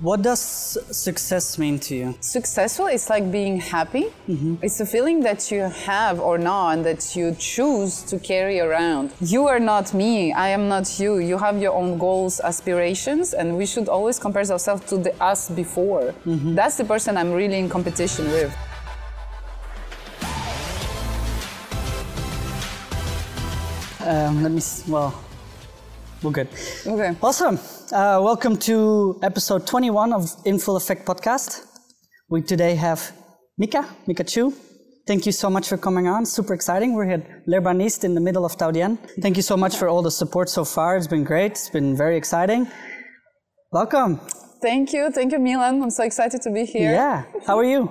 [0.00, 2.14] What does success mean to you?
[2.20, 4.06] Successful is like being happy.
[4.62, 9.12] It's a feeling that you have or not and that you choose to carry around.
[9.20, 11.18] You are not me, I am not you.
[11.18, 15.50] You have your own goals, aspirations, and we should always compare ourselves to the us
[15.50, 16.14] before.
[16.24, 18.56] That's the person I'm really in competition with.
[24.06, 24.62] Um, let me.
[24.86, 25.24] Well,
[26.22, 26.48] we're good.
[26.86, 27.16] Okay.
[27.22, 27.58] Awesome.
[27.92, 31.64] Uh, welcome to episode 21 of In Full Effect podcast.
[32.28, 33.12] We today have
[33.60, 34.52] Micka, Micka Chu.
[35.06, 36.26] Thank you so much for coming on.
[36.26, 36.92] Super exciting.
[36.94, 38.98] We're here at L'Urbaniste in the middle of Thao Dien.
[39.22, 40.96] Thank you so much for all the support so far.
[40.96, 41.52] It's been great.
[41.52, 42.66] It's been very exciting.
[43.72, 44.20] Welcome.
[44.60, 45.82] Thank you, thank you, Milan.
[45.82, 46.92] I'm so excited to be here.
[46.92, 47.24] Yeah.
[47.46, 47.90] How are you?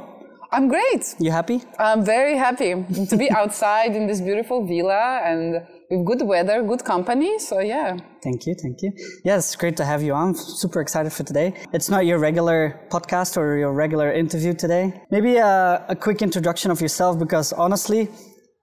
[0.52, 1.16] I'm great.
[1.20, 1.64] You happy?
[1.80, 2.76] I'm very happy
[3.10, 7.40] to be outside in this beautiful villa and with good weather, good company.
[7.40, 7.98] So yeah.
[8.24, 8.92] Thank you, thank you.
[9.24, 10.36] Yeah, it's great to have you on.
[10.36, 11.54] Super excited for today.
[11.74, 15.02] It's not your regular podcast or your regular interview today.
[15.12, 18.10] Maybe a, a quick introduction of yourself because honestly,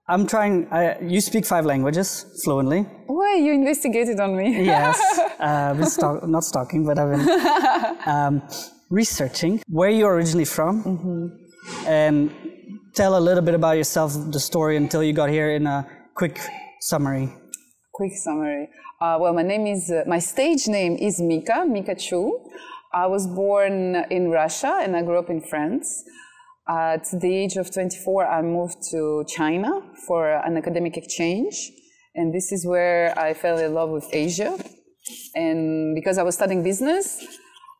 [0.07, 0.67] I'm trying.
[0.71, 2.81] I, you speak five languages fluently.
[3.07, 4.63] Why you investigated on me?
[4.63, 4.99] Yes,
[5.39, 8.43] uh, been stalk- not stalking, but I've been um,
[8.91, 11.39] researching where you're originally from,
[11.87, 12.29] and
[12.93, 16.39] tell a little bit about yourself, the story until you got here in a quick
[16.85, 17.33] summary.
[17.93, 18.69] Quick summary.
[19.01, 22.39] Uh, well, my name is, uh, my stage name is Micka, Micka Chu.
[22.93, 26.03] I was born in Russia and I grew up in France.
[26.69, 31.71] At the age of 24, I moved to China for an academic exchange.
[32.13, 34.57] And this is where I fell in love with Asia.
[35.33, 37.25] And because I was studying business,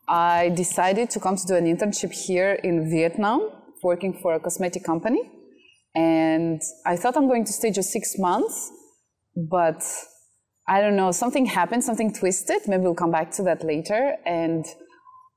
[0.07, 3.51] I decided to come to do an internship here in Vietnam,
[3.83, 5.21] working for a cosmetic company.
[5.93, 8.71] And I thought I'm going to stay just six months,
[9.35, 9.83] but
[10.67, 12.61] I don't know, something happened, something twisted.
[12.67, 14.15] Maybe we'll come back to that later.
[14.25, 14.65] And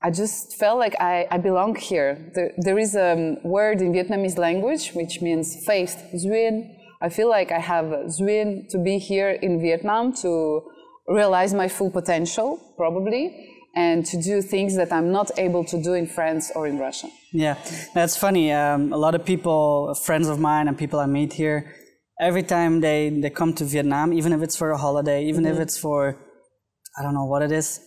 [0.02, 2.30] I just felt like I, I belong here.
[2.34, 6.74] There, there is a word in Vietnamese language which means faith, duyên.
[7.00, 7.86] I feel like I have
[8.18, 10.62] duyên to be here in Vietnam to
[11.06, 15.94] realize my full potential, probably, and to do things that I'm not able to do
[15.94, 17.08] in France or in Russia.
[17.32, 17.56] Yeah,
[17.94, 18.52] that's funny.
[18.52, 21.74] Um, a lot of people, friends of mine, and people I meet here,
[22.20, 25.58] every time they, they come to Vietnam, even if it's for a holiday, even if
[25.58, 26.16] it's for,
[26.98, 27.80] I don't know what it is,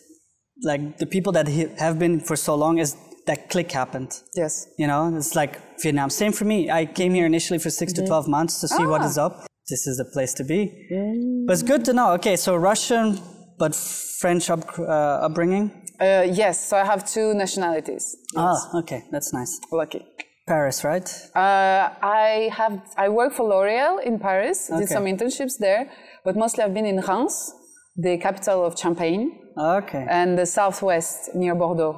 [0.63, 2.95] like the people that have been for so long, is
[3.27, 4.11] that click happened.
[4.35, 4.67] Yes.
[4.77, 6.09] You know, it's like Vietnam.
[6.09, 6.69] Same for me.
[6.69, 9.45] I came here initially for 6 to 12 months to see what is up.
[9.69, 10.59] This is the place to be.
[11.45, 12.13] But it's good to know.
[12.13, 13.19] Okay, so Russian,
[13.57, 15.71] but French up, uh, upbringing.
[15.99, 18.15] Uh, yes, so I have two nationalities.
[18.35, 19.59] Ah, okay, that's nice.
[19.71, 20.03] Lucky.
[20.55, 21.07] Paris, right?
[21.35, 21.83] Uh,
[22.23, 22.73] I have
[23.05, 24.57] I work for L'Oreal in Paris.
[24.67, 25.83] Did some internships there,
[26.25, 27.35] but mostly I've been in Reims,
[28.05, 29.23] the capital of Champagne,
[29.57, 30.05] Okay.
[30.19, 31.95] and the southwest near Bordeaux.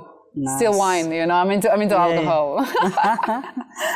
[0.57, 1.37] Still wine, you know.
[1.41, 2.07] I'm into I'm into yeah.
[2.07, 2.47] alcohol.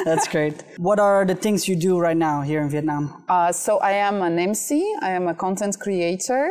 [0.10, 0.56] That's great.
[0.90, 3.04] What are the things you do right now here in Vietnam?
[3.36, 4.78] uh, so I am an MC.
[5.02, 6.44] I am a content creator.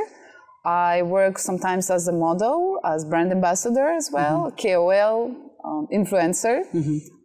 [0.64, 6.62] I work sometimes as a model, as brand ambassador as well, KOL, um, influencer.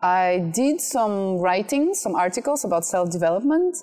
[0.01, 3.77] I did some writing, some articles about self development.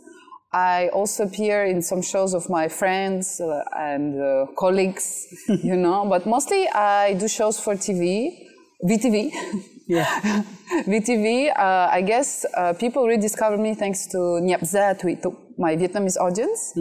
[0.52, 5.26] I also appear in some shows of my friends uh, and uh, colleagues,
[5.62, 8.46] you know, but mostly I do shows for TV,
[8.84, 9.32] VTV.
[9.88, 10.44] Yeah.
[10.86, 16.19] VTV, uh, I guess uh, people rediscovered me thanks to Nhap Za, to, my Vietnamese
[16.19, 16.75] audience.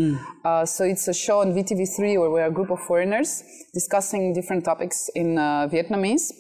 [0.44, 4.66] Uh, so it's a show on VTV3 where we're a group of foreigners discussing different
[4.66, 6.34] topics in uh, Vietnamese.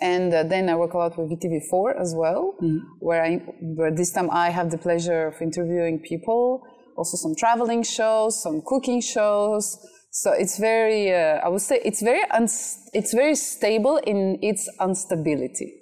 [0.00, 2.56] And uh, then I work a lot with VTV4 as well,
[2.98, 6.62] where, I, where this time I have the pleasure of interviewing people,
[6.96, 9.78] also some traveling shows, some cooking shows.
[10.10, 14.68] So it's very, uh, I would say, it's very, uns- it's very stable in its
[14.80, 15.74] instability.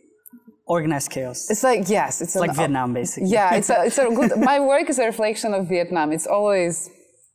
[0.67, 1.51] Organized chaos.
[1.51, 3.29] It's like yes, it's like an- Vietnam, basically.
[3.29, 4.33] Yeah, it's a, it's a good.
[4.39, 6.13] my work is a reflection of Vietnam.
[6.13, 6.89] It's always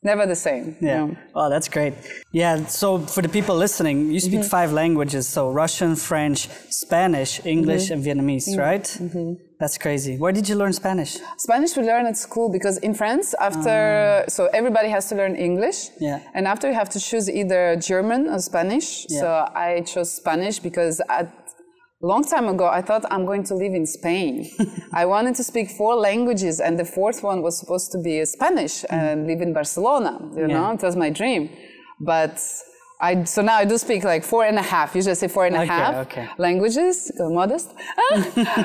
[0.03, 0.75] never the same.
[0.79, 1.09] Yeah.
[1.35, 1.93] Oh, that's great.
[2.31, 2.65] Yeah.
[2.65, 4.49] So for the people listening, you speak mm-hmm.
[4.49, 5.27] five languages.
[5.27, 7.93] So Russian, French, Spanish, English, mm-hmm.
[7.93, 8.59] and Vietnamese, mm-hmm.
[8.59, 9.37] right?
[9.59, 10.17] That's crazy.
[10.17, 11.17] Where did you learn Spanish?
[11.37, 14.29] Spanish we learn at school because in France, after ah.
[14.29, 15.89] so everybody has to learn English.
[15.99, 16.19] Yeah.
[16.35, 19.07] And after you have to choose either German or Spanish.
[19.09, 19.19] Yeah.
[19.19, 21.46] So I chose Spanish because at
[22.01, 24.49] long time ago I thought I'm going to live in Spain.
[24.93, 28.85] I wanted to speak four languages and the fourth one was supposed to be Spanish
[28.89, 30.19] and live in Barcelona.
[30.35, 30.41] You.
[30.41, 30.47] Yeah.
[30.47, 31.49] know, it was my dream.
[31.99, 32.39] But
[32.99, 35.45] I, so now I do speak like four and a half, usually I say four
[35.45, 36.29] and a half Okay, okay.
[36.39, 37.71] languages, uh, modest.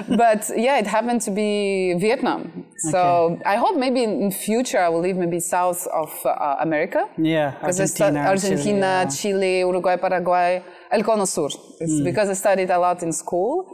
[0.08, 2.64] but yeah, it happened to be Vietnam.
[2.90, 7.08] So I hope maybe in future I will live maybe south of uh, America.
[7.18, 10.62] Yeah, Because I stu- Argentina, Argentina, Chile, Chile, Uruguay, Paraguay.
[10.92, 11.48] El Cono Sur.
[11.80, 13.66] It's because I studied a lot in school,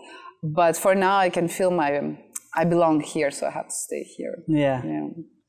[0.43, 1.91] but for now I can feel my
[2.55, 4.43] I belong here, so I have to stay here.
[4.47, 4.82] Yeah.
[4.85, 5.09] Yeah.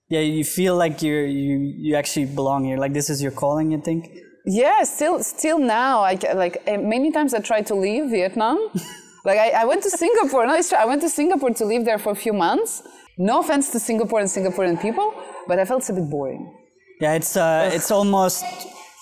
[0.10, 2.78] Yeah, you feel like you're you you actually belong here.
[2.78, 4.10] Like this is your calling, you think?
[4.46, 8.58] Yeah, still, still now, I like eh, many times I tried to leave Vietnam.
[9.26, 10.48] like I, I went to Singapore.
[10.48, 10.80] No, it's true.
[10.80, 12.82] I went to Singapore to live there for a few months.
[13.18, 15.14] No offense to Singapore and Singaporean people,
[15.48, 16.56] but I felt it's a bit boring.
[17.00, 18.44] Yeah, it's uh, it's almost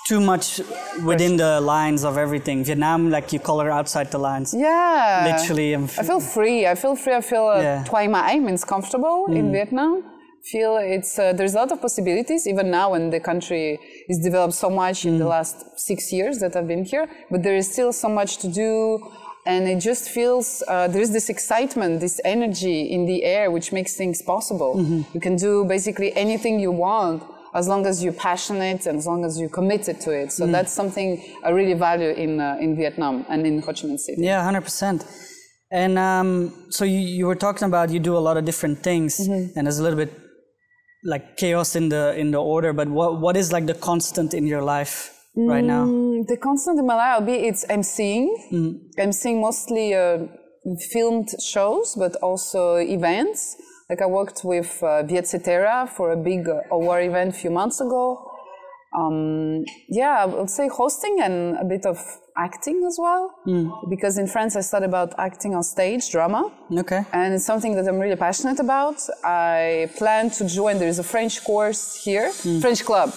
[0.08, 0.62] too much
[1.04, 2.64] within the lines of everything.
[2.64, 4.54] Vietnam, like you color outside the lines.
[4.54, 6.66] Yeah, Literally, I'm I feel free.
[6.72, 7.16] I feel free.
[7.16, 7.84] I feel uh, Yeah.
[7.90, 10.04] thoải mái means comfortable in Vietnam.
[10.52, 14.54] Feel it's uh, there's a lot of possibilities even now when the country is developed
[14.54, 15.56] so much in the last
[15.90, 18.72] six years that I've been here, but there is still so much to do,
[19.46, 23.74] and it just feels uh, there is this excitement, this energy in the air which
[23.74, 24.72] makes things possible.
[25.14, 27.24] You can do basically anything you want
[27.60, 30.28] as long as you're passionate and as long as you're committed to it.
[30.38, 31.10] So that's something
[31.48, 34.22] I really value in uh, in Vietnam and in Ho Chi Minh City.
[34.30, 35.00] Yeah, hundred percent.
[35.82, 36.30] And um,
[36.78, 39.44] so you, you were talking about you do a lot of different things, Mm-hmm.
[39.56, 40.14] and there's a little bit
[41.14, 42.72] like chaos in the in the order.
[42.80, 44.96] But what what is like the constant in your life
[45.54, 45.84] right now?
[45.86, 48.28] Mm, The constant in my life will be it's emceeing.
[49.06, 50.18] Emceeing mostly uh,
[50.94, 52.62] filmed shows, but also
[52.98, 53.40] events.
[53.90, 57.80] Like I worked with uh, Cetera for a big uh, award event a few months
[57.80, 58.32] ago.
[58.98, 61.98] Um, yeah, I would say hosting and a bit of
[62.38, 63.34] acting as well.
[63.90, 67.04] Because in France I studied about acting on stage, drama Okay.
[67.14, 68.98] and it's something that I'm really passionate about.
[69.24, 70.80] I plan to join.
[70.80, 72.32] There is a French course here,
[72.62, 73.14] French club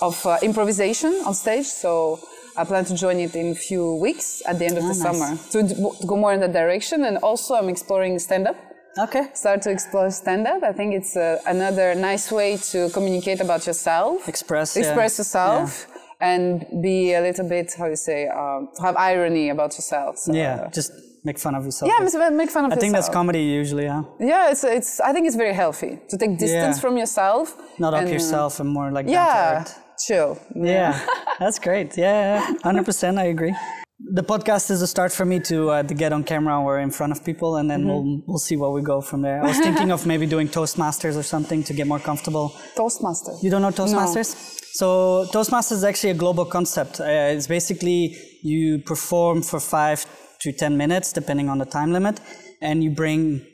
[0.00, 1.66] of uh, improvisation on stage.
[1.66, 2.18] So
[2.56, 5.02] I plan to join it in a few weeks at the end of the nice.
[5.02, 7.04] summer to go more in that direction.
[7.04, 8.56] And also, I'm exploring stand up.
[8.98, 9.28] Okay.
[9.34, 10.62] Start to explore stand up.
[10.62, 14.76] I think it's uh, another nice way to communicate about yourself, Express.
[14.76, 14.82] yeah.
[14.82, 15.86] express yourself.
[16.22, 20.18] And be a little bit, how you say, um, to have irony about yourself.
[20.18, 20.66] So, Yeah.
[20.66, 20.92] uh, Just
[21.24, 21.90] make fun of yourself.
[21.90, 22.12] yeah, make-
[22.50, 22.72] fun of yourself.
[22.72, 24.02] I think that's comedy usually, huh?
[24.18, 25.00] Yeah, it's it's.
[25.00, 26.80] I think it's very healthy to take distance Yeah.
[26.84, 27.56] from yourself.
[27.78, 29.64] Not up and, uh, yourself and more like down to Yeah,
[30.06, 30.38] chill.
[30.54, 30.92] Yeah,
[31.38, 31.96] that's great.
[31.96, 33.18] Yeah, hundred percent.
[33.18, 33.54] I agree.
[34.02, 36.90] The podcast is a start for me to uh, to get on camera or in
[36.90, 39.42] front of people, and then we'll we'll see where we go from there.
[39.42, 42.56] I was thinking of maybe doing Toastmasters or something to get more comfortable.
[42.76, 43.42] Toastmasters.
[43.42, 44.34] You don't know Toastmasters?
[44.34, 44.56] No.
[44.72, 47.00] So Toastmasters is actually a global concept.
[47.00, 47.04] Uh,
[47.36, 50.06] it's basically you perform for five
[50.40, 52.20] to ten minutes, depending on the time limit,
[52.62, 53.46] and you bring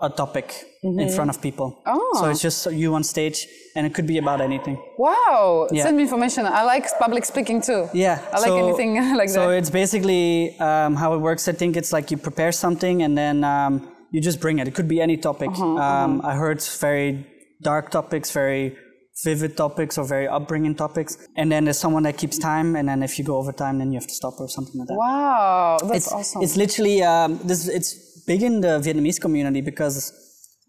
[0.00, 1.82] a topic in front of people.
[1.86, 2.10] Oh.
[2.20, 3.46] So it's just you on stage,
[3.76, 4.76] and it could be about anything.
[4.98, 5.68] Wow.
[5.70, 5.84] Yeah.
[5.84, 6.46] Send me information.
[6.46, 7.88] I like public speaking too.
[7.92, 8.20] Yeah.
[8.32, 9.58] I like so- anything like So that.
[9.58, 11.48] it's basically um, how it works.
[11.48, 14.68] I think it's like you prepare something and then um, you just bring it.
[14.68, 15.50] It could be any topic.
[15.50, 17.26] Uh-huh, um, I heard very
[17.62, 18.76] dark topics, very
[19.22, 21.18] vivid topics, or very upbringing topics.
[21.36, 23.92] And then there's someone that keeps time, and then if you go over time, then
[23.92, 24.96] you have to stop or something like that.
[24.96, 26.42] Wow, that's It's, awesome.
[26.42, 27.68] it's literally um, this.
[27.68, 30.10] It's big in the Vietnamese community because,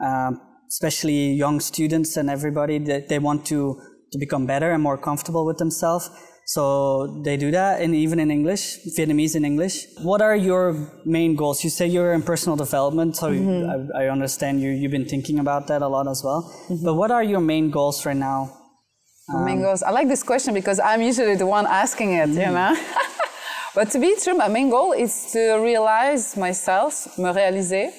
[0.03, 3.81] um, especially young students and everybody, they, they want to
[4.11, 6.09] to become better and more comfortable with themselves.
[6.45, 9.85] So they do that, and even in English, Vietnamese in English.
[10.01, 10.75] What are your
[11.05, 11.63] main goals?
[11.63, 13.95] You say you're in personal development, so Mm-hmm.
[13.95, 14.71] I, I understand you.
[14.71, 16.41] You've been thinking about that a lot as well.
[16.43, 16.83] Mm-hmm.
[16.83, 18.51] But what are your main goals right now?
[19.33, 19.81] Um, main goals.
[19.81, 22.75] I like this question because I'm usually the one asking it, you know.
[23.75, 27.93] but to be true, my main goal is to realize myself, me réaliser,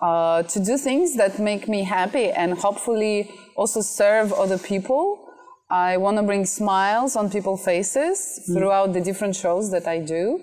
[0.00, 5.22] uh, to do things that make me happy and hopefully also serve other people.
[5.70, 10.40] I want to bring smiles on people's faces throughout the different shows that I do.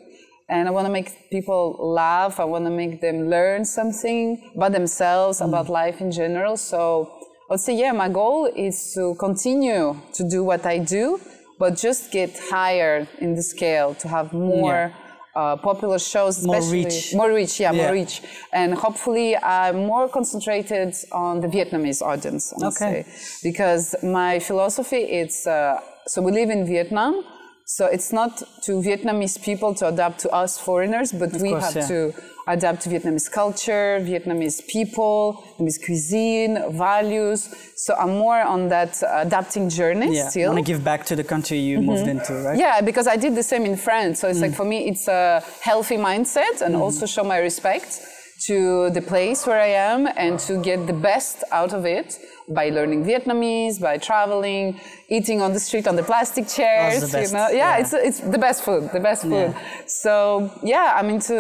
[0.50, 2.40] And I want to make people laugh.
[2.40, 6.58] I want to make them learn something about themselves, about life in general.
[6.58, 7.10] So
[7.50, 11.20] I would say, yeah, my goal is to continue to do what I do,
[11.60, 14.94] but just get higher in the scale to have more
[15.36, 17.16] uh, popular shows, More especially reach.
[17.16, 17.84] more reach, yeah, Yeah.
[17.84, 18.22] more reach,
[18.52, 22.54] and hopefully I'm more concentrated on the Vietnamese audience.
[22.56, 23.06] Would Okay.
[23.44, 27.14] because my philosophy is uh, so we live in Vietnam.
[27.66, 31.76] So it's not to Vietnamese people to adapt to us foreigners, but we course, have
[31.76, 31.88] yeah.
[31.88, 32.14] to
[32.48, 37.48] adapt to Vietnamese culture, Vietnamese people, Vietnamese cuisine, values.
[37.78, 40.54] So I'm more on that adapting journey Yeah, still.
[40.54, 42.60] want to give back to the country you moved into, right?
[42.60, 44.20] Yeah, because I did the same in France.
[44.20, 44.42] So it's Mm.
[44.48, 48.02] like for me, it's a healthy mindset and also show my respect
[48.48, 52.70] to the place where I am and to get the best out of it by
[52.70, 54.82] learning Vietnamese, by traveling,
[55.18, 57.12] eating on the street on the plastic chairs.
[57.12, 57.82] the You know, yeah, yeah.
[57.82, 59.54] it's it's the best food, the best food.
[59.88, 60.14] So
[60.64, 61.38] yeah, I'm into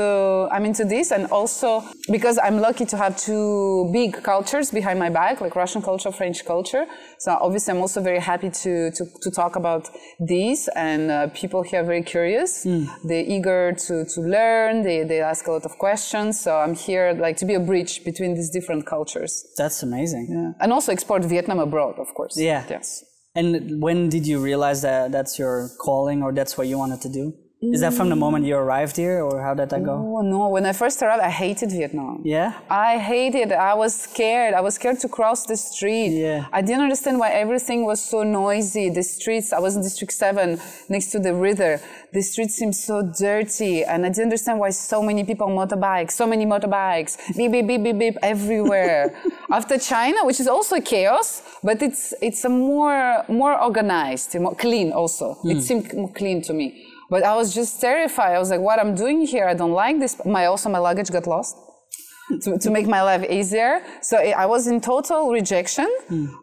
[0.56, 1.70] I'm into this, and also
[2.15, 6.39] because I'm lucky to have two big cultures behind my back, like Russian culture, French
[6.46, 6.86] culture.
[7.20, 9.84] So obviously, I'm also very happy to to, to talk about
[10.20, 12.63] these, and uh, people here are very curious.
[13.08, 14.84] They're eager to to learn.
[14.88, 16.39] They they ask a lot of questions.
[16.39, 20.25] So I'm here like to be a bridge between these different cultures, That's amazing.
[20.30, 20.51] yeah.
[20.62, 22.36] and also export Vietnam abroad, of course.
[22.38, 22.63] Yeah.
[22.70, 23.03] Yes.
[23.36, 27.10] And when did you realize that that's your calling or that's what you wanted to
[27.10, 27.34] do?
[27.72, 28.20] Is that from the mm.
[28.20, 29.93] moment you arrived here or how did that go?
[29.93, 30.50] Oh no!
[30.50, 32.22] When I first arrived, I hated Vietnam.
[32.24, 32.60] Yeah?
[32.70, 33.51] I hated.
[33.51, 34.53] I was scared.
[34.53, 36.10] I was scared to cross the street.
[36.10, 36.48] Yeah.
[36.51, 38.89] I didn't understand why everything was so noisy.
[38.89, 39.53] The streets.
[39.53, 41.79] I was in District Seven, next to the river.
[42.12, 46.12] The streets seemed so dirty, and I didn't understand why so many people on motorbikes,
[46.12, 49.15] so many motorbikes, beep beep beep beep beep everywhere.
[49.51, 54.91] After China, which is also chaos, but it's it's a more more organized, more clean.
[54.91, 55.60] Also, it hmm.
[55.60, 56.93] seemed more clean to me.
[57.10, 58.36] But I was just terrified.
[58.36, 60.20] I was like, what I'm doing here, I don't like this.
[60.26, 61.56] My also my luggage got lost
[62.42, 63.82] to, to make my life easier.
[64.02, 65.88] So I was in total rejection.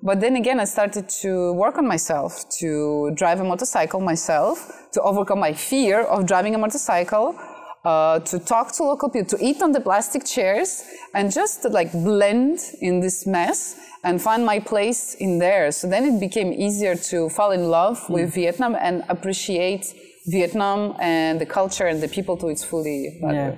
[0.03, 5.01] But then again, I started to work on myself, to drive a motorcycle myself, to
[5.03, 7.39] overcome my fear of driving a motorcycle.
[7.83, 11.91] Uh, to talk to local people, to eat on the plastic chairs, and just like
[11.93, 13.75] blend in this mess
[14.05, 15.71] and find my place in there.
[15.73, 19.95] So then it became easier to fall in love with Vietnam and appreciate
[20.31, 23.39] Vietnam and the culture and the people to its fully value.
[23.39, 23.57] Yeah.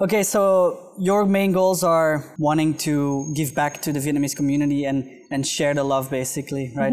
[0.00, 5.08] Okay, so your main goals are wanting to give back to the Vietnamese community and,
[5.30, 6.92] and share the love, basically, right?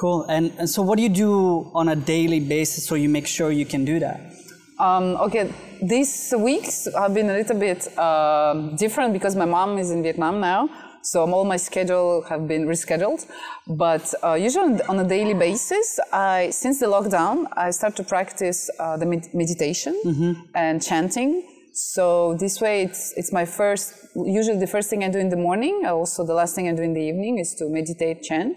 [0.00, 0.24] Cool.
[0.24, 3.50] And, and so, what do you do on a daily basis so you make sure
[3.50, 4.20] you can do that?
[4.78, 9.90] Um, okay, these weeks have been a little bit um different because my mom is
[9.90, 10.68] in Vietnam now,
[11.06, 13.26] so all my schedule have been rescheduled.
[13.68, 18.60] But uh, usually on a daily basis, I since the lockdown, I start to practice
[18.78, 19.94] uh, the med- meditation
[20.54, 21.30] and chanting.
[21.72, 23.94] So this way, it's it's my first.
[24.14, 26.82] Usually, the first thing I do in the morning, also the last thing I do
[26.82, 28.56] in the evening, is to meditate, chant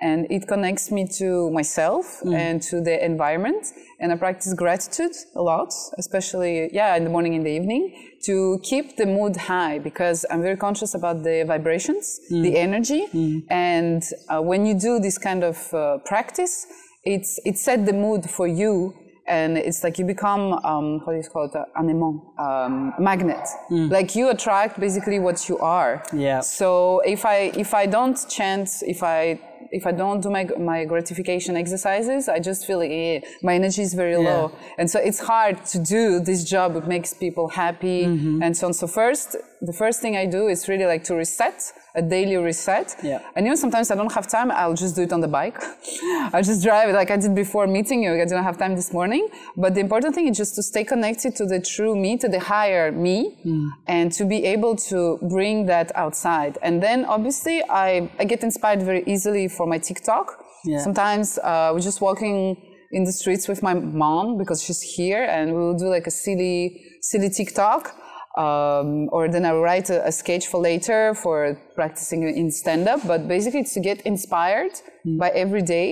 [0.00, 3.64] and it connects me to myself and to the environment.
[4.00, 7.82] And i practice gratitude a lot especially yeah in the morning and the evening
[8.26, 13.02] to keep the mood high because i'm very conscious about the vibrations the energy.
[13.48, 16.66] And uh, when you do this kind of uh, practice
[17.06, 18.92] it's it set the mood for you.
[19.28, 21.56] And it's like you become um, how do you call it?
[21.56, 23.44] Uh, un aimant, um, magnet.
[23.70, 26.02] Like you attract basically what you are.
[26.12, 26.40] Yeah.
[26.42, 29.40] so if I if I don't chant, if I
[29.72, 33.94] if I don't do my my gratification exercises, I just feel eh, my energy is
[33.94, 34.28] very Yeah.
[34.30, 36.76] low, and so it's hard to do this job.
[36.76, 38.42] It makes people happy Mm-hmm.
[38.42, 38.72] and so on.
[38.74, 41.58] So first, the first thing I do is really like to reset
[41.94, 42.94] a daily reset.
[43.02, 43.20] Yeah.
[43.34, 44.50] And even sometimes I don't have time.
[44.50, 45.56] I'll just do it on the bike.
[46.34, 48.12] I'll just drive it like I did before meeting you.
[48.12, 49.28] I didn't have time this morning.
[49.56, 52.40] But the important thing is just to stay connected to the true me, to the
[52.40, 53.68] higher me, Mm.
[53.86, 56.58] and to be able to bring that outside.
[56.66, 60.26] And then obviously I, I get inspired very easily for my TikTok.
[60.64, 60.78] Yeah.
[60.78, 62.56] Sometimes uh, we're just walking
[62.92, 66.10] in the streets with my mom because she's here and we will do like a
[66.10, 67.94] silly, silly TikTok.
[68.36, 73.00] Um, or then I write a, a sketch for later for practicing in stand up.
[73.06, 74.72] But basically, it's to get inspired
[75.18, 75.88] by every day.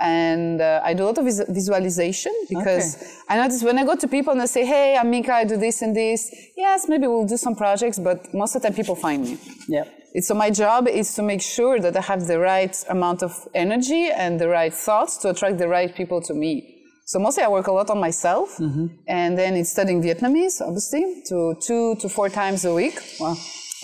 [0.00, 2.86] And uh, I do a lot of vis- visualization because
[3.28, 5.56] I notice when I go to people and I say, Hey, I'm Micka, I do
[5.56, 6.32] this and this.
[6.56, 9.38] Yes, maybe we'll do some projects, but most of the time people find me.
[9.68, 9.84] Yeah.
[10.20, 14.10] So my job is to make sure that I have the right amount of energy
[14.10, 16.74] and the right thoughts to attract the right people to me.
[17.06, 18.58] So mostly I work a lot on myself,
[19.06, 23.00] and then it's studying Vietnamese, obviously, to two to four times a week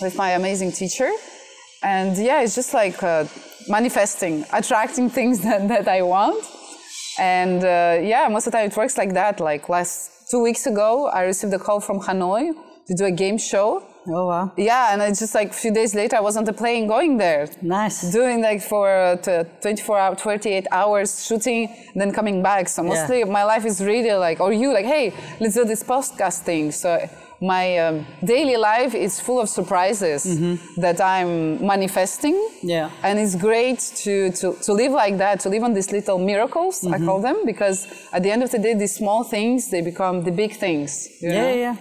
[0.01, 1.09] with my amazing teacher.
[1.81, 3.25] And yeah, it's just like uh,
[3.67, 6.43] manifesting, attracting things that, that I want.
[7.17, 9.39] And uh, yeah, most of the time it works like that.
[9.39, 12.53] Like last two weeks ago, I received a call from Hanoi
[12.87, 13.83] to do a game show.
[14.07, 14.51] Oh, wow.
[14.57, 17.17] Yeah, and it's just like a few days later, I was on the plane going
[17.17, 18.11] there, Nice.
[18.11, 22.69] doing like for uh, t- 24 hours, 28 hours shooting, then coming back.
[22.69, 26.41] So mostly my life is really like, or you like, hey, let's do this podcast
[26.43, 26.71] thing.
[26.71, 27.09] So
[27.41, 30.23] my um, daily life is full of surprises
[30.77, 32.35] that I'm manifesting.
[32.61, 32.91] Yeah.
[33.03, 36.85] And it's great to, to, to live like that, to live on these little miracles,
[36.85, 40.23] I call them, because at the end of the day, these small things, they become
[40.23, 41.09] the big things.
[41.21, 41.35] you know?
[41.35, 41.75] Yeah, yeah.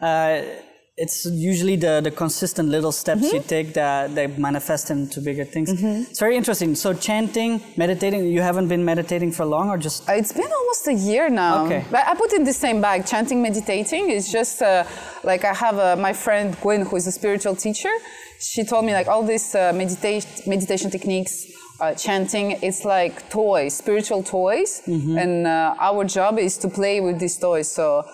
[0.00, 0.06] yeah.
[0.06, 0.62] Uh,
[0.96, 3.36] it's usually the, the consistent little steps Mm-hmm.
[3.36, 5.70] you take that, that manifest into bigger things.
[6.10, 6.74] It's very interesting.
[6.74, 10.86] So chanting, meditating, you haven't been meditating for long or just Uh, It's been almost
[10.88, 11.64] a year now.
[11.66, 11.84] Okay.
[11.90, 14.10] But I put in the same bag, chanting, meditating.
[14.10, 14.84] It's just uh,
[15.24, 17.92] like I have uh, my friend Gwen, who is a spiritual teacher.
[18.40, 21.46] She told me like all these uh, meditation meditation techniques
[21.80, 27.18] uh, chanting it's like toys spiritual toys and uh, our job is to play with
[27.18, 28.04] these toys so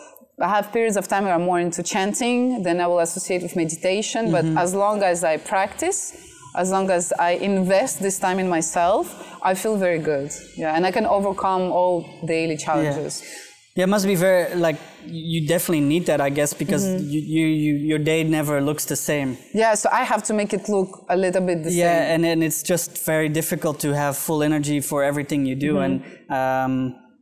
[0.40, 3.54] i have periods of time where i'm more into chanting then i will associate with
[3.57, 6.00] meditation but as long as i practice
[6.62, 9.04] as long as i invest this time in myself
[9.42, 10.30] i feel very good.
[10.57, 11.97] Yeah and i can overcome all
[12.35, 13.12] daily challenges.
[13.76, 17.11] Yeah, it must be very like you definitely need that, I guess, because Mm-hmm.
[17.12, 19.28] you, you, you your day never looks the same.
[19.62, 22.11] yeah so i have to make it look a little bit the Yeah, same.
[22.14, 25.92] and and it's just very difficult to have full energy for everything you do, and
[26.38, 26.73] um,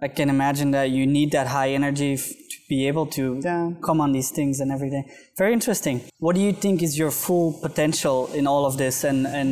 [0.06, 2.32] I can imagine that you need that high energy f-
[2.68, 3.70] be able to Yeah.
[3.88, 5.04] come on these things and everything.
[5.38, 6.00] Very interesting.
[6.18, 9.48] What do you think is your full potential in all of this, and and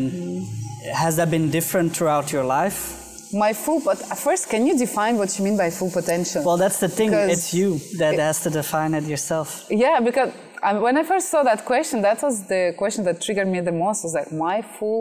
[1.04, 3.00] has that been different throughout your life?
[3.36, 6.78] my full but first can you define what you mean by full potential Well, that's
[6.78, 7.10] the thing.
[7.10, 7.68] Because It's you
[7.98, 9.48] that has to define it yourself.
[9.70, 10.30] Yeah, because
[10.62, 13.72] um, when I first saw that question, that was the question that triggered me the
[13.84, 14.04] most.
[14.04, 15.00] Was like my full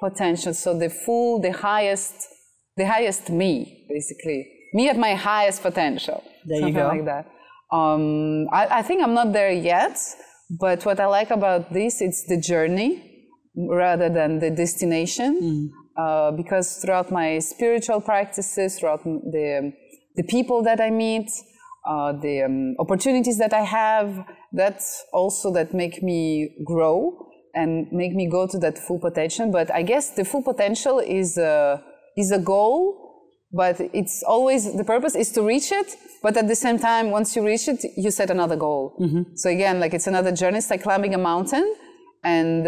[0.00, 0.52] potential.
[0.54, 2.14] So the full, the highest,
[2.76, 4.40] the highest me, basically.
[4.72, 6.18] Me at my highest potential.
[6.46, 6.88] There you go.
[6.88, 7.24] like that.
[7.72, 9.98] Um, I, I think I'm not there yet,
[10.50, 15.40] but what I like about this, it's the journey rather than the destination.
[15.42, 15.68] Mm.
[15.96, 19.72] Uh, because throughout my spiritual practices, throughout the
[20.16, 21.30] the people that I meet,
[21.86, 28.12] uh, the um, opportunities that I have, that's also that make me grow and make
[28.14, 29.50] me go to that full potential.
[29.50, 31.82] But I guess the full potential is a
[32.16, 35.94] is a goal, but it's always the purpose is to reach it.
[36.24, 38.96] But at the same time, once you reach it, you set another goal.
[38.98, 39.22] Mm-hmm.
[39.36, 40.58] So again, like it's another journey.
[40.62, 41.66] It's like climbing a mountain,
[42.24, 42.60] and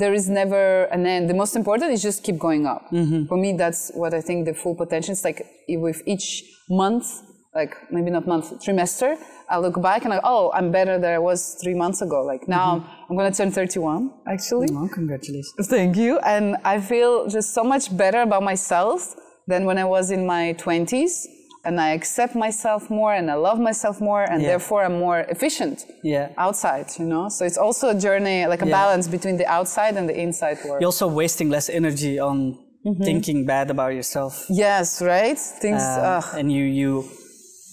[0.00, 0.64] there is never
[0.96, 1.30] an end.
[1.30, 2.82] The most important is just keep going up.
[2.90, 3.26] Mm-hmm.
[3.30, 7.06] For me, that's what I think the full potential is like with each month,
[7.54, 9.16] like maybe not month, trimester,
[9.48, 12.22] I look back and I, oh, I'm better than I was three months ago.
[12.22, 13.10] Like now mm-hmm.
[13.10, 14.68] I'm going to turn 31 actually.
[14.72, 15.68] Oh, congratulations.
[15.68, 16.18] Thank you.
[16.18, 19.14] And I feel just so much better about myself
[19.46, 21.26] than when I was in my 20s.
[21.68, 24.48] And I accept myself more and I love myself more and Yeah.
[24.52, 25.76] therefore I'm more efficient
[26.14, 26.26] Yeah.
[26.46, 27.24] outside, you know?
[27.36, 28.80] So it's also a journey, like a Yeah.
[28.80, 30.80] balance between the outside and the inside world.
[30.80, 32.38] You're also wasting less energy on
[32.86, 33.04] Mm-hmm.
[33.10, 34.32] thinking bad about yourself.
[34.66, 35.38] Yes, right?
[35.64, 36.90] Things, Uh, and you you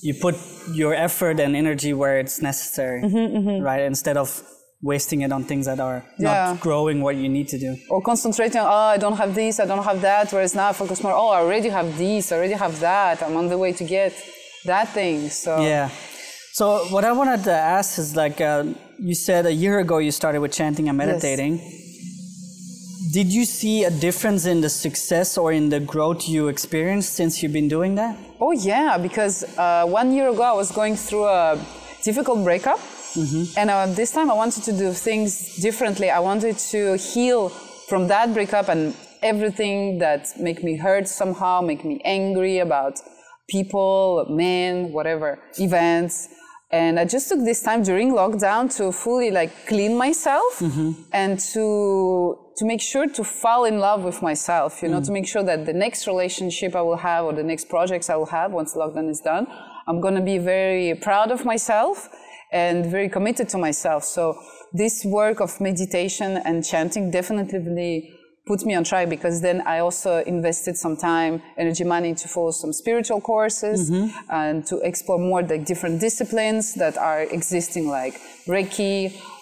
[0.07, 0.35] you put
[0.81, 3.83] your effort and energy where it's necessary, Mm-hmm, right?
[3.93, 4.29] Instead of
[4.91, 6.27] wasting it on things that are Yeah.
[6.27, 7.71] not growing what you need to do.
[7.93, 10.25] or concentrating on, oh, I don't have this, I don't have that.
[10.33, 13.15] Whereas now I focus more, oh, I already have this, I already have that.
[13.25, 14.11] I'm on the way to get
[14.71, 15.17] that thing.
[15.43, 15.89] So Yeah.
[16.59, 18.63] So what I wanted to ask is like uh,
[19.09, 21.53] you said a year ago you started with chanting and meditating.
[21.57, 21.81] Yes.
[23.17, 27.31] Did you see a difference in the success or in the growth you experienced since
[27.41, 28.13] you've been doing that?
[28.45, 31.57] Oh yeah, because uh, one year ago I was going through a
[32.03, 32.79] difficult breakup,
[33.15, 33.59] Mm-hmm.
[33.59, 36.09] and uh, this time I wanted to do things differently.
[36.09, 37.49] I wanted to heal
[37.89, 42.99] from that breakup and everything that make me hurt somehow, make me angry about
[43.49, 46.29] people, men, whatever, events.
[46.71, 50.91] And I just took this time during lockdown to fully like clean myself mm-hmm.
[51.13, 55.05] and to to make sure to fall in love with myself, you know, mm.
[55.05, 58.15] to make sure that the next relationship I will have or the next projects I
[58.15, 59.45] will have once lockdown is done,
[59.87, 62.09] I'm gonna be very proud of myself
[62.55, 64.03] and very committed to myself.
[64.05, 64.23] So
[64.71, 68.13] this work of meditation and chanting definitely
[68.47, 72.51] put me on track because then I also invested some time, energy, money to follow
[72.51, 73.89] some spiritual courses
[74.29, 78.13] and to explore more the different disciplines that are existing, like
[78.47, 78.95] Reiki,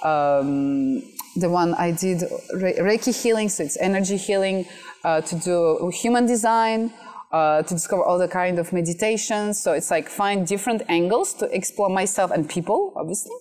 [0.03, 1.03] um,
[1.35, 2.23] the one I did
[2.63, 4.65] Re- Reiki healing, so it's energy healing,
[5.03, 6.93] uh, to do human design.
[7.33, 9.51] Uh, to discover all the kind of meditations.
[9.63, 13.35] So it's like find different angles to explore myself and people, obviously.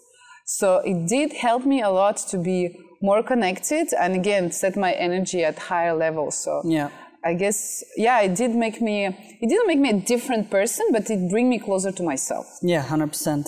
[0.46, 2.58] So it did help me a lot to be
[3.02, 6.34] more connected and again set my energy at higher levels.
[6.44, 6.88] So Yeah.
[7.30, 7.58] I guess
[8.06, 8.96] yeah, it did make me
[9.42, 12.46] it didn't make me a different person, but it bring me closer to myself.
[12.62, 13.46] Yeah, hundred percent.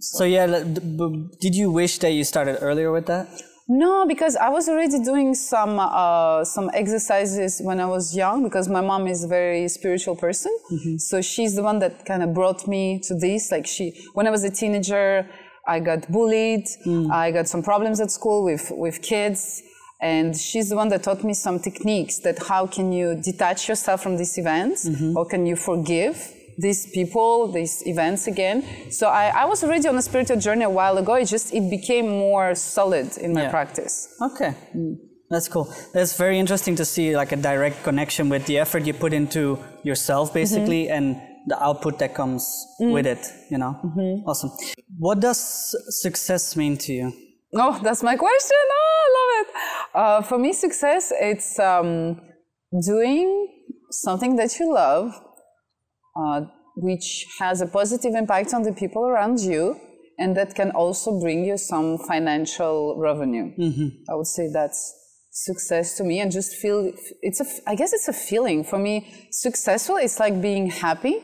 [0.00, 3.26] So yeah, l- d- b- did you wish that you started earlier with that?
[3.70, 8.42] No, because I was already doing some uh, some exercises when I was young.
[8.42, 10.96] Because my mom is a very spiritual person, mm-hmm.
[10.96, 13.52] so she's the one that kind of brought me to this.
[13.52, 15.28] Like she, when I was a teenager,
[15.66, 16.64] I got bullied.
[16.86, 17.10] Mm.
[17.10, 19.62] I got some problems at school with with kids,
[20.00, 24.02] and she's the one that taught me some techniques that how can you detach yourself
[24.02, 25.14] from these events, mm-hmm.
[25.14, 26.16] or can you forgive
[26.58, 28.58] these people, these events again.
[28.90, 31.14] So I, I was already on a spiritual journey a while ago.
[31.14, 33.50] It just it became more solid in my Yeah.
[33.50, 34.08] practice.
[34.20, 34.52] Okay,
[35.30, 35.66] that's cool.
[35.94, 39.58] That's very interesting to see like a direct connection with the effort you put into
[39.84, 41.16] yourself, basically, and
[41.46, 42.42] the output that comes
[42.80, 43.22] with it.
[43.50, 43.72] You know,
[44.26, 44.50] awesome.
[44.98, 45.38] What does
[46.02, 47.12] success mean to you?
[47.54, 48.58] Oh, that's my question.
[48.78, 49.48] Oh, I love it.
[50.00, 52.20] Uh, for me, success it's um,
[52.84, 53.28] doing
[53.90, 55.12] something that you love,
[56.18, 56.40] uh,
[56.76, 59.80] which has a positive impact on the people around you,
[60.18, 63.46] and that can also bring you some financial revenue.
[64.10, 64.94] I would say that's
[65.30, 66.90] success to me and just feel
[67.22, 68.64] it's a i guess it's a feeling.
[68.64, 68.94] For me
[69.30, 71.16] successful it's like being happy.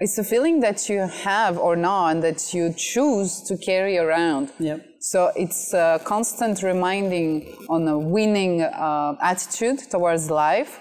[0.00, 4.52] It's a feeling that you have or not and that you choose to carry around.
[4.60, 4.78] Yep.
[5.00, 7.30] so it's a constant reminding
[7.68, 10.72] on a winning uh, attitude towards life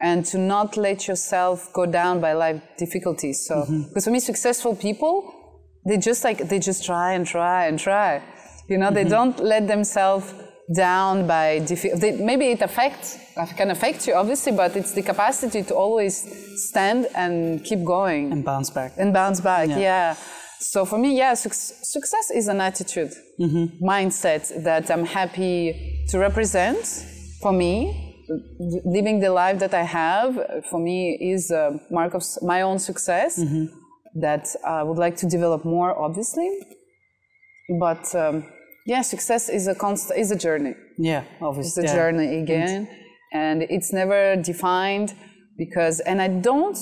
[0.00, 3.46] and to not let yourself go down by life difficulties.
[3.46, 3.82] So, mm-hmm.
[3.88, 5.32] because for me, successful people,
[5.86, 8.22] they just like, they just try and try and try.
[8.68, 9.10] You know, they mm-hmm.
[9.10, 10.32] don't let themselves
[10.72, 13.18] down by diffi- maybe it affects
[13.56, 16.24] can affect you obviously but it's the capacity to always
[16.68, 18.92] stand and keep going And bounce back.
[18.96, 19.78] and bounce back Yeah.
[19.78, 20.16] yeah,
[20.60, 23.84] so for me yeah suc success is an attitude mm-hmm.
[23.84, 26.86] mindset that i'm happy to represent
[27.42, 28.03] for me
[28.84, 30.98] living the life that i have uh, for me
[31.32, 33.36] is a mark of my own success
[34.26, 36.48] that i would like to develop more obviously
[37.80, 38.44] but um,
[38.86, 42.00] yeah success is a constant is a journey Yeah, obviously, it's a yeah.
[42.02, 42.88] journey again
[43.32, 45.14] and it's never defined
[45.58, 46.78] because and i don't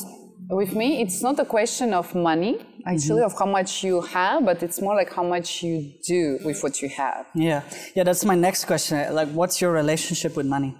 [0.51, 2.55] with me it's not a question of money
[2.87, 3.33] actually Mm-hmm.
[3.33, 6.83] of how much you have but it's more like how much you do with what
[6.83, 7.63] you have Yeah,
[7.97, 8.03] yeah.
[8.09, 8.97] That's my next question.
[9.15, 10.73] Like, what's your relationship with money?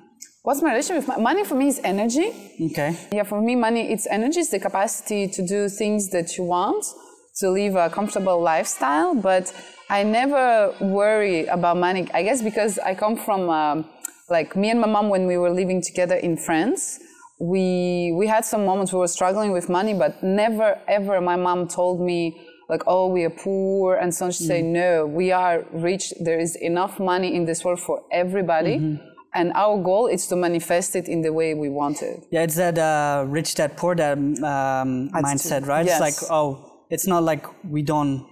[0.43, 2.33] What's my relationship with mo- money for me is energy.
[2.61, 2.97] Okay.
[3.13, 6.85] yeah for me money it's energy it's the capacity to do things that you want
[7.41, 9.53] to live a comfortable lifestyle but
[9.89, 12.09] i never worry about money.
[12.13, 13.85] I guess because i come from um,
[14.29, 16.99] like me and my mom when we were living together in france
[17.39, 21.69] we we had some moments we were struggling with money but never ever my mom
[21.69, 22.21] told me
[22.69, 24.33] like oh we are poor and so on.
[24.33, 26.05] She say no we are rich.
[26.21, 28.99] There is enough money in this world for everybody
[29.35, 32.57] and our goal is to manifest it in the way we want it Yeah, it's
[32.57, 35.87] that uh, rich dad poor dad um, mindset, right?
[35.87, 38.27] It's like, oh, it's not like we don't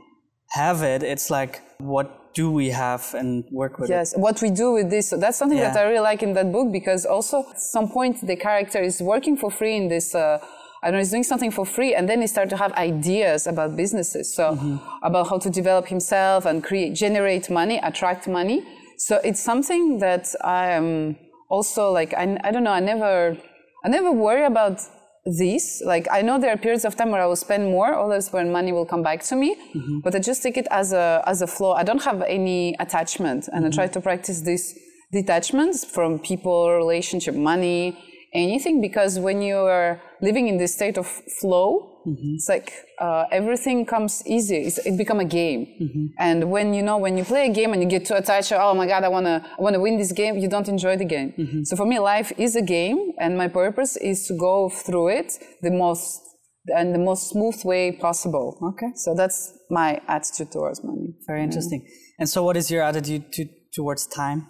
[0.50, 1.02] have it.
[1.02, 3.94] It's like, what do we have and work with it.
[3.94, 5.08] Yes, what we do with this.
[5.08, 8.24] So that's something that I really like in that book because also at some point
[8.24, 10.14] the character is working for free in this.
[10.14, 10.38] Uh,
[10.82, 13.46] I don't know, he's doing something for free, and then he started to have ideas
[13.46, 14.34] about businesses.
[14.34, 14.76] So Mm-hmm.
[15.02, 18.62] about how to develop himself and create, generate money, attract money.
[19.00, 21.16] So it's something that I am
[21.48, 22.12] also like.
[22.12, 22.72] I, I don't know.
[22.72, 23.34] I never,
[23.82, 24.82] I never worry about
[25.24, 25.82] this.
[25.82, 28.52] Like I know there are periods of time where I will spend more, others when
[28.52, 29.56] money will come back to me.
[29.74, 30.00] Mm-hmm.
[30.00, 31.72] But I just take it as a as a flow.
[31.72, 33.94] I don't have any attachment, and I try mm-hmm.
[33.94, 34.78] to practice this
[35.10, 37.96] detachments from people, relationship, money,
[38.34, 38.82] anything.
[38.82, 41.06] Because when you are living in this state of
[41.40, 42.34] flow, Mm-hmm.
[42.36, 44.56] it's like uh, everything comes easy.
[44.56, 45.66] It's, it become a game.
[45.80, 46.06] Mm-hmm.
[46.18, 48.74] And when you know when you play a game and you get too attached, oh
[48.74, 50.38] my god, I wanna I wanna win this game.
[50.38, 51.34] You don't enjoy the game.
[51.38, 51.64] Mm-hmm.
[51.64, 55.38] So for me, life is a game, and my purpose is to go through it
[55.62, 56.20] the most
[56.68, 58.58] and the most smooth way possible.
[58.62, 58.92] Okay.
[58.96, 61.14] So that's my attitude towards money.
[61.26, 61.86] Very interesting.
[62.18, 64.46] And so, what is your attitude to, towards time?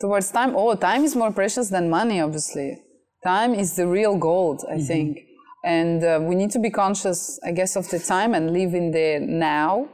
[0.00, 2.82] Towards time, oh, time is more precious than money, obviously.
[3.22, 5.18] Time is the real gold, I think.
[5.64, 8.90] And uh, we need to be conscious, I guess, of the time and live in
[8.90, 9.88] the now.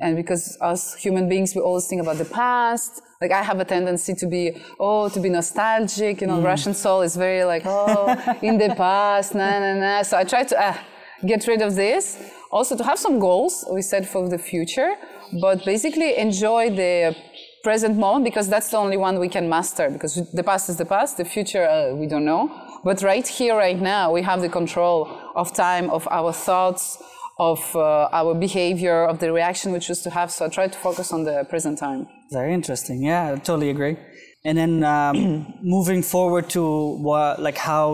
[0.00, 3.02] And because us human beings, we always think about the past.
[3.20, 6.22] Like I have a tendency to be, oh, to be nostalgic.
[6.22, 10.02] You know, Russian soul is very like, oh, in the past, na na na.
[10.02, 10.80] So I try to ah,
[11.26, 12.16] get rid of this.
[12.50, 14.94] Also to have some goals we set for the future,
[15.40, 17.14] but basically enjoy the
[17.62, 20.84] present moment because that's the only one we can master because the past is the
[20.84, 22.50] past the future uh, we don't know
[22.84, 26.98] but right here right now we have the control of time of our thoughts
[27.38, 30.78] of uh, our behavior of the reaction we choose to have so i try to
[30.78, 33.02] focus on the present time Very interesting.
[33.02, 33.96] Yeah, I totally agree.
[34.44, 35.14] And then um,
[35.62, 36.62] moving forward to
[37.06, 37.86] what, like how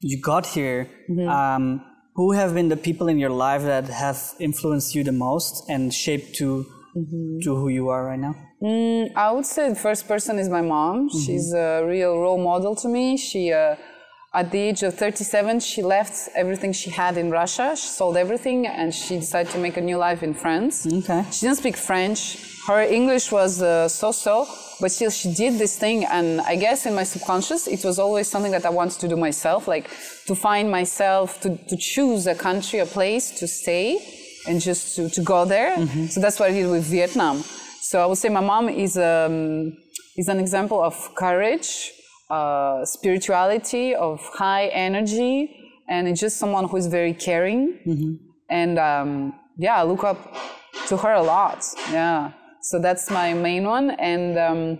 [0.00, 0.88] you got here,
[1.28, 1.64] um,
[2.16, 5.94] who have been the people in your life that have influenced you the most and
[5.94, 6.48] shaped to
[7.44, 8.34] to who you are right now?
[9.16, 11.08] I would say the first person is my mom.
[11.24, 13.16] She's a real role model to me.
[13.16, 13.76] She, uh,
[14.34, 17.74] at the age of 37, she left everything she had in Russia.
[17.76, 20.86] She sold everything and she decided to make a new life in France.
[20.86, 21.24] Okay.
[21.30, 22.38] She didn't speak French.
[22.66, 24.48] Her English was uh, so-so,
[24.80, 26.04] but still she did this thing.
[26.06, 29.16] And I guess in my subconscious, it was always something that I wanted to do
[29.16, 29.90] myself, like
[30.26, 33.98] to find myself, to, to choose a country, a place to stay
[34.46, 35.76] and just to, to go there.
[36.08, 37.44] So that's what I did with Vietnam.
[37.80, 39.76] So I would say my mom is, um,
[40.16, 41.92] is an example of courage,
[42.32, 45.36] uh, spirituality, of high energy,
[45.88, 47.60] and it's just someone who is very caring.
[48.48, 50.20] And um, yeah, I look up
[50.88, 51.64] to her a lot.
[51.90, 52.32] Yeah.
[52.62, 53.90] So that's my main one.
[54.12, 54.78] And um,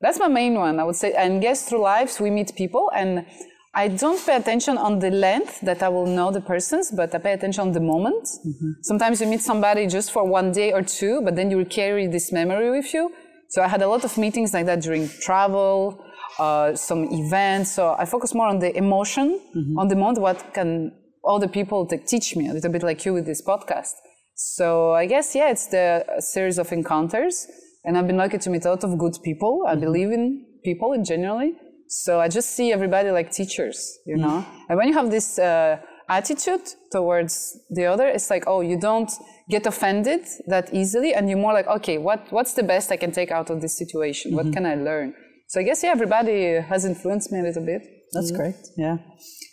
[0.00, 1.12] that's my main one, I would say.
[1.12, 2.90] And guess through lives, we meet people.
[2.94, 3.26] And
[3.74, 7.18] I don't pay attention on the length that I will know the persons, but I
[7.18, 8.24] pay attention on the moment.
[8.46, 8.70] Mm-hmm.
[8.82, 12.30] Sometimes you meet somebody just for one day or two, but then you carry this
[12.30, 13.10] memory with you.
[13.48, 16.04] So I had a lot of meetings like that during travel,
[16.38, 17.72] uh, some events.
[17.72, 19.78] So I focus more on the emotion, mm-hmm.
[19.78, 20.18] on the moment.
[20.18, 20.92] What can
[21.22, 23.94] all the people teach me a little bit like you with this podcast?
[24.34, 27.46] So I guess yeah, it's the series of encounters,
[27.84, 29.64] and I've been lucky to meet a lot of good people.
[29.66, 29.80] I mm-hmm.
[29.80, 31.54] believe in people in generally.
[31.86, 34.44] So I just see everybody like teachers, you know.
[34.44, 34.46] Mm.
[34.68, 35.76] And when you have this uh,
[36.08, 39.12] attitude towards the other, it's like, oh, you don't
[39.48, 43.12] get offended that easily, and you're more like, okay, what what's the best I can
[43.12, 44.30] take out of this situation?
[44.30, 44.48] Mm-hmm.
[44.48, 45.14] What can I learn?
[45.46, 47.82] So I guess yeah, everybody has influenced me a little bit.
[48.12, 48.36] That's mm-hmm.
[48.36, 48.56] great.
[48.76, 48.96] Yeah.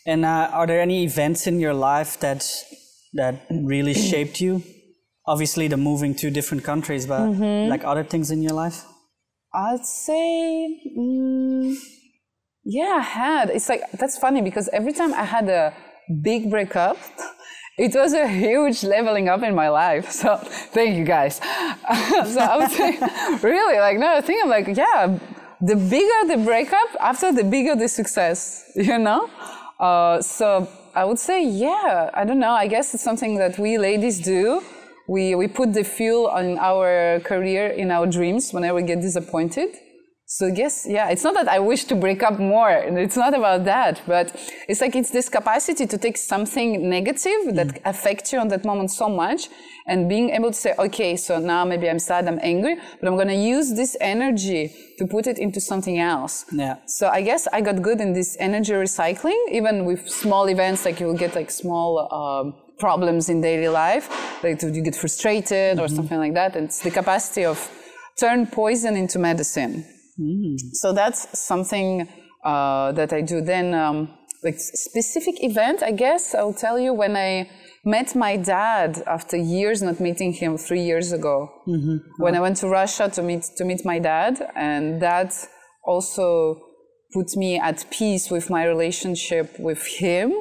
[0.05, 2.45] And uh, are there any events in your life that
[3.13, 4.63] that really shaped you?
[5.27, 7.69] Obviously, the moving to different countries, but mm-hmm.
[7.69, 8.85] like other things in your life.
[9.53, 10.79] I'd say.
[10.97, 11.75] Mm,
[12.63, 13.49] yeah, I had.
[13.49, 15.73] It's like, that's funny because every time I had a
[16.21, 16.97] big breakup,
[17.77, 20.11] it was a huge leveling up in my life.
[20.21, 21.35] So thank you guys.
[21.37, 22.97] so I would say,
[23.41, 25.19] really, like, no, I think I'm like, yeah,
[25.61, 29.29] the bigger the breakup, after the bigger the success, you know?
[29.79, 32.51] Uh, so I would say, yeah, I don't know.
[32.51, 34.61] I guess it's something that we ladies do.
[35.07, 39.77] We, we put the fuel on our career in our dreams whenever we get disappointed.
[40.33, 42.71] So yes, yeah, it's not that I wish to break up more.
[42.71, 44.33] It's not about that, but
[44.69, 47.81] it's like it's this capacity to take something negative that mm.
[47.83, 49.49] affects you on that moment so much
[49.87, 53.15] and being able to say, okay, so now maybe I'm sad, I'm angry, but I'm
[53.15, 56.45] going to use this energy to put it into something else.
[56.49, 56.77] Yeah.
[56.85, 61.01] So I guess I got good in this energy recycling, even with small events, like
[61.01, 64.07] you will get like small, um, problems in daily life,
[64.45, 65.83] like you get frustrated mm-hmm.
[65.83, 66.55] or something like that.
[66.55, 67.69] And it's the capacity of
[68.17, 69.83] turn poison into medicine.
[70.21, 70.59] Mm.
[70.73, 72.07] So that's something
[72.43, 73.41] uh, that I do.
[73.41, 74.09] Then, um,
[74.43, 77.49] like specific event, I guess I'll tell you when I
[77.83, 81.51] met my dad after years not meeting him three years ago.
[81.67, 81.97] Mm-hmm.
[82.17, 85.33] When I went to Russia to meet to meet my dad, and that
[85.83, 86.61] also
[87.13, 90.33] put me at peace with my relationship with him.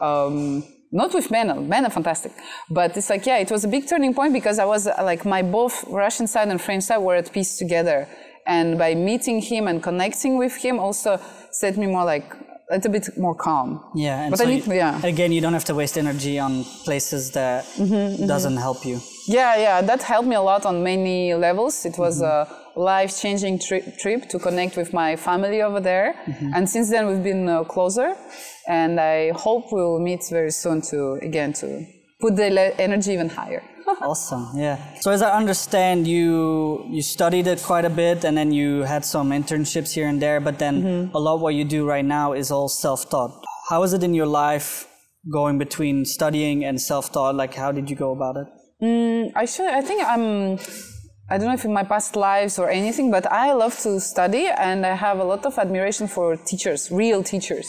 [0.00, 2.32] Um, not with men, men are fantastic,
[2.70, 5.42] but it's like yeah, it was a big turning point because I was like my
[5.42, 8.08] both Russian side and French side were at peace together
[8.46, 11.18] and by meeting him and connecting with him also
[11.50, 12.32] set me more like
[12.70, 13.80] a little bit more calm.
[13.94, 15.00] Yeah, and but so need, you, yeah.
[15.04, 18.26] again, you don't have to waste energy on places that mm-hmm, mm-hmm.
[18.26, 19.00] doesn't help you.
[19.26, 21.84] Yeah, yeah, that helped me a lot on many levels.
[21.84, 22.52] It was mm-hmm.
[22.76, 26.50] a life-changing tri- trip to connect with my family over there, mm-hmm.
[26.54, 28.16] and since then we've been uh, closer.
[28.68, 31.86] And I hope we will meet very soon to again to
[32.20, 33.62] put the le- energy even higher
[34.00, 34.50] awesome.
[34.54, 34.78] Yeah.
[35.00, 39.04] So as I understand, you you studied it quite a bit, and then you had
[39.04, 40.40] some internships here and there.
[40.40, 41.16] But then mm-hmm.
[41.16, 43.44] a lot what you do right now is all self-taught.
[43.68, 44.86] How is it in your life
[45.32, 47.34] going between studying and self-taught?
[47.34, 48.46] Like, how did you go about it?
[48.82, 49.68] Mm, I should.
[49.68, 50.58] I think I'm.
[51.28, 54.46] I don't know if in my past lives or anything, but I love to study,
[54.46, 57.66] and I have a lot of admiration for teachers, real teachers.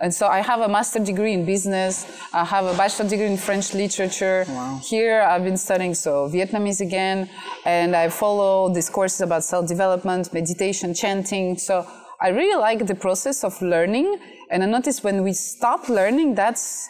[0.00, 2.06] And so I have a master degree in business.
[2.32, 4.44] I have a bachelor degree in French literature.
[4.48, 4.80] Wow.
[4.84, 7.28] Here I've been studying so Vietnamese again,
[7.64, 11.58] and I follow these courses about self-development, meditation, chanting.
[11.58, 11.84] So
[12.20, 14.18] I really like the process of learning.
[14.50, 16.88] And I notice when we stop learning, that's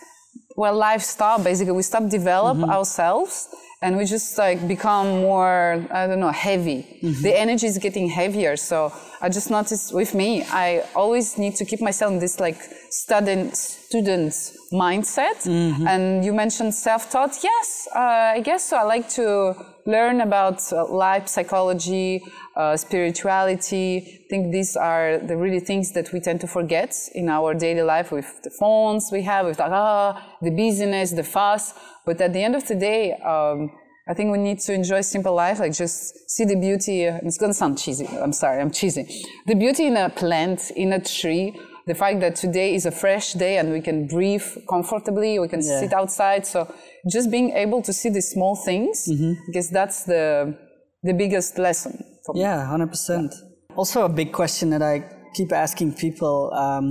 [0.57, 1.45] well, life stop.
[1.45, 2.71] Basically, we stop develop mm-hmm.
[2.71, 3.49] ourselves
[3.81, 7.23] and we just like become more i don't know heavy mm-hmm.
[7.23, 11.65] the energy is getting heavier so i just noticed with me i always need to
[11.65, 12.59] keep myself in this like
[12.91, 14.33] student student
[14.73, 15.87] mindset mm-hmm.
[15.87, 19.55] and you mentioned self-taught yes uh, i guess so i like to
[19.87, 22.23] learn about uh, life psychology
[22.57, 27.29] uh, spirituality i think these are the really things that we tend to forget in
[27.29, 31.75] our daily life with the phones we have with ah, the busyness the fuss
[32.09, 33.71] but at the end of the day, um,
[34.09, 37.03] I think we need to enjoy simple life, like just see the beauty.
[37.03, 38.07] It's gonna sound cheesy.
[38.07, 39.05] I'm sorry, I'm cheesy.
[39.47, 41.55] The beauty in a plant, in a tree,
[41.89, 45.63] the fact that today is a fresh day and we can breathe comfortably, we can
[45.63, 45.81] yeah.
[45.81, 46.47] sit outside.
[46.47, 46.73] So
[47.11, 49.33] just being able to see the small things, mm-hmm.
[49.47, 50.57] because that's the
[51.03, 51.93] the biggest lesson.
[52.25, 52.41] For me.
[52.43, 53.35] Yeah, hundred percent.
[53.75, 54.95] Also, a big question that I
[55.35, 56.85] keep asking people: um,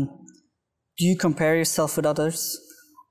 [0.98, 2.40] Do you compare yourself with others?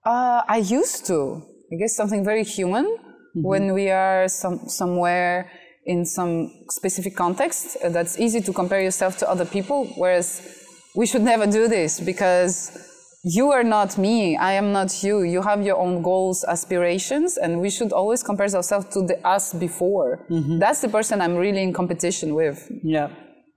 [0.04, 1.42] Uh, I used to.
[1.72, 3.42] I guess something very human mm-hmm.
[3.42, 5.50] when we are some, somewhere
[5.84, 7.76] in some specific context.
[7.82, 10.65] Uh, that's easy to compare yourself to other people, whereas
[10.96, 12.86] we should never do this because
[13.22, 14.36] you are not me.
[14.36, 15.22] I am not you.
[15.22, 19.52] You have your own goals, aspirations, and we should always compare ourselves to the us
[19.52, 20.26] before.
[20.30, 20.58] Mm-hmm.
[20.58, 22.70] That's the person I'm really in competition with.
[22.82, 23.08] Yeah.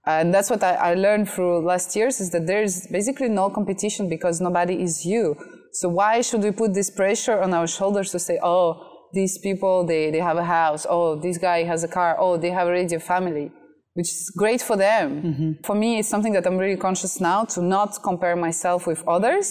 [0.06, 4.08] And that's what I, I learned through last years is that there's basically no competition
[4.08, 5.36] because nobody is you.
[5.72, 9.84] So why should we put this pressure on our shoulders to say, oh, these people,
[9.86, 10.86] they, they have a house.
[10.88, 12.16] Oh, this guy has a car.
[12.18, 13.52] Oh, they have already a family,
[14.00, 15.06] which is great for them.
[15.10, 15.52] Mm-hmm.
[15.68, 19.44] For me, it's something that I'm really conscious now to not compare myself with others,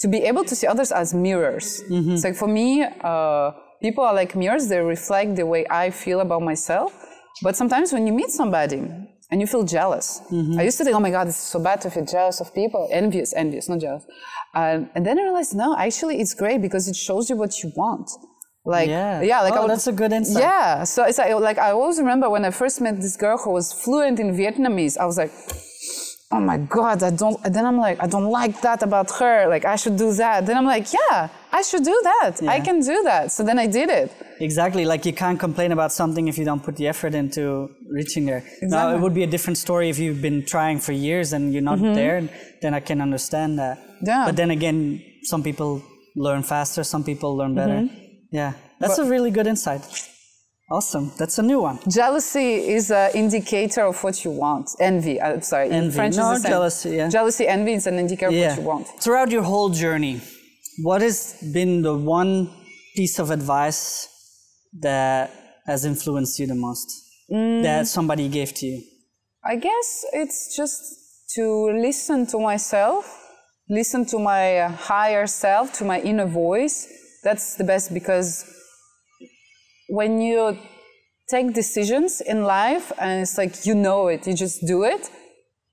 [0.00, 1.68] to be able to see others as mirrors.
[1.88, 2.14] Mm-hmm.
[2.14, 4.66] It's like for me, uh, people are like mirrors.
[4.66, 6.90] They reflect the way I feel about myself.
[7.40, 8.82] But sometimes when you meet somebody
[9.30, 10.58] and you feel jealous, mm-hmm.
[10.58, 12.88] I used to think, oh my God, it's so bad to feel jealous of people.
[12.90, 14.04] Envious, envious, not jealous.
[14.54, 17.70] Um, and then I realized, no, actually, it's great because it shows you what you
[17.76, 18.10] want.
[18.64, 20.42] Like, yeah, yeah like oh, would, that's a good insight.
[20.42, 23.50] Yeah, so it's like, like I always remember when I first met this girl who
[23.50, 24.96] was fluent in Vietnamese.
[24.96, 25.32] I was like,
[26.32, 27.38] oh my god, I don't.
[27.44, 29.46] And then I'm like, I don't like that about her.
[29.48, 30.46] Like, I should do that.
[30.46, 32.32] Then I'm like, yeah, I should do that.
[32.40, 32.50] Yeah.
[32.50, 33.30] I can do that.
[33.32, 34.10] So then I did it.
[34.40, 34.84] Exactly.
[34.84, 38.38] Like you can't complain about something if you don't put the effort into reaching there.
[38.38, 38.68] Exactly.
[38.68, 41.62] Now it would be a different story if you've been trying for years and you're
[41.62, 41.94] not mm-hmm.
[41.94, 42.28] there.
[42.62, 43.78] Then I can understand that.
[44.02, 44.24] Yeah.
[44.26, 45.82] But then again, some people
[46.16, 46.82] learn faster.
[46.82, 47.74] Some people learn better.
[47.74, 48.03] Mm-hmm.
[48.34, 49.82] Yeah, that's but, a really good insight.
[50.68, 51.12] Awesome.
[51.18, 51.78] That's a new one.
[51.88, 54.70] Jealousy is an indicator of what you want.
[54.80, 55.70] Envy, I'm sorry.
[55.70, 55.94] Envy.
[55.94, 57.08] French no, jealousy, yeah.
[57.08, 58.46] Jealousy, envy is an indicator yeah.
[58.46, 58.86] of what you want.
[59.00, 60.20] Throughout your whole journey,
[60.82, 62.50] what has been the one
[62.96, 64.08] piece of advice
[64.80, 65.30] that
[65.66, 66.88] has influenced you the most?
[67.30, 67.62] Mm.
[67.62, 68.82] That somebody gave to you?
[69.44, 70.82] I guess it's just
[71.36, 73.04] to listen to myself,
[73.68, 76.88] listen to my higher self, to my inner voice
[77.24, 78.44] that's the best because
[79.88, 80.58] when you
[81.28, 85.10] take decisions in life and it's like you know it, you just do it.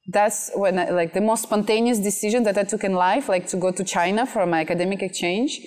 [0.07, 3.57] That's when I, like the most spontaneous decision that I took in life, like to
[3.57, 5.59] go to China for my academic exchange.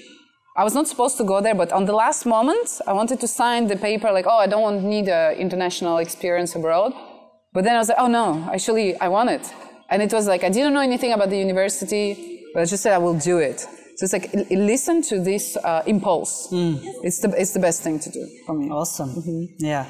[0.57, 3.29] I was not supposed to go there, but on the last moment, I wanted to
[3.29, 6.93] sign the paper, like, oh, I don't need an international experience abroad.
[7.53, 9.53] But then I was like, oh no, actually, I want it.
[9.91, 12.93] And it was like, I didn't know anything about the university, but I just said,
[12.93, 13.67] I will do it.
[13.97, 16.49] So it's like listen to this uh, impulse.
[16.51, 16.81] Mm.
[17.03, 18.71] It's the it's the best thing to do for me.
[18.71, 19.11] Awesome.
[19.11, 19.65] Mm-hmm.
[19.65, 19.87] Yeah.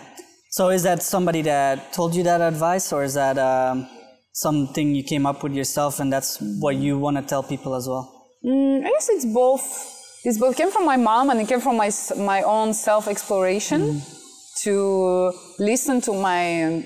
[0.51, 3.89] So is that somebody that told you that advice, or is that um,
[4.33, 7.89] something you came up with yourself, and that's what you want to tell people as
[7.89, 8.29] well?
[8.45, 9.91] Mm, I guess it's both.
[10.25, 13.81] It's both came from my mom, and it came from my my own self exploration.
[13.81, 14.14] Mm
[14.65, 16.41] to listen to my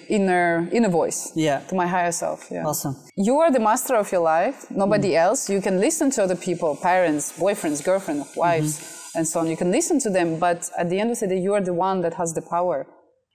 [0.08, 1.60] inner inner voice yeah.
[1.68, 2.64] to my higher self yeah.
[2.64, 2.96] Awesome.
[3.16, 4.70] You are the master of your life.
[4.70, 5.24] Nobody mm.
[5.24, 5.50] else.
[5.50, 9.18] You can listen to other people parents boyfriends girlfriends wives mm-hmm.
[9.18, 9.46] and so on.
[9.48, 11.74] You can listen to them but at the end of the day you are the
[11.74, 12.86] one that has the power.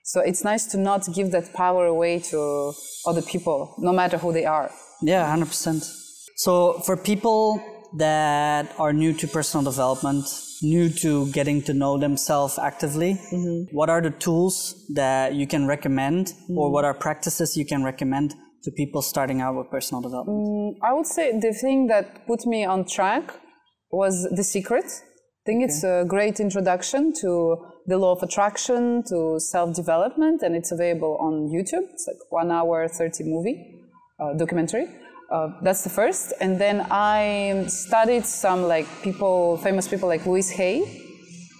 [0.02, 2.72] So it's nice to not give that power away to
[3.06, 4.70] other people no matter who they are.
[5.02, 5.82] Yeah 100%
[6.36, 7.62] so for people
[7.96, 10.26] that are new to personal development
[10.64, 13.76] new to getting to know themselves actively, mm-hmm.
[13.76, 16.58] what are the tools that you can recommend mm-hmm.
[16.58, 20.38] or what are practices you can recommend to people starting out with personal development?
[20.38, 23.32] Mm, I would say the thing that put me on track
[23.90, 24.86] was The Secret.
[24.86, 25.64] I think okay.
[25.64, 31.18] it's a great introduction to the law of attraction, to self development, and it's available
[31.20, 31.86] on YouTube.
[31.92, 33.82] It's like one hour, 30 movie,
[34.18, 34.86] uh, documentary.
[35.30, 36.32] Uh, that's the first.
[36.40, 40.82] And then I studied some like people, famous people like Louise Hay,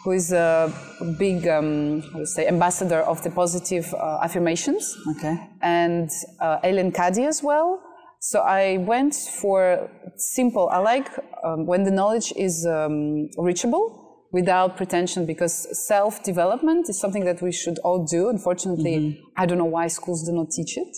[0.04, 0.72] who is a
[1.18, 4.96] big, um, to say, ambassador of the positive uh, affirmations.
[5.16, 5.36] Okay.
[5.62, 7.82] And uh, Eileen Caddy as well.
[8.20, 10.68] So I went for simple.
[10.68, 11.10] I like
[11.42, 15.54] um, when the knowledge is um, reachable without pretension because
[15.86, 18.28] self development is something that we should all do.
[18.28, 19.20] Unfortunately, mm-hmm.
[19.36, 20.96] I don't know why schools do not teach it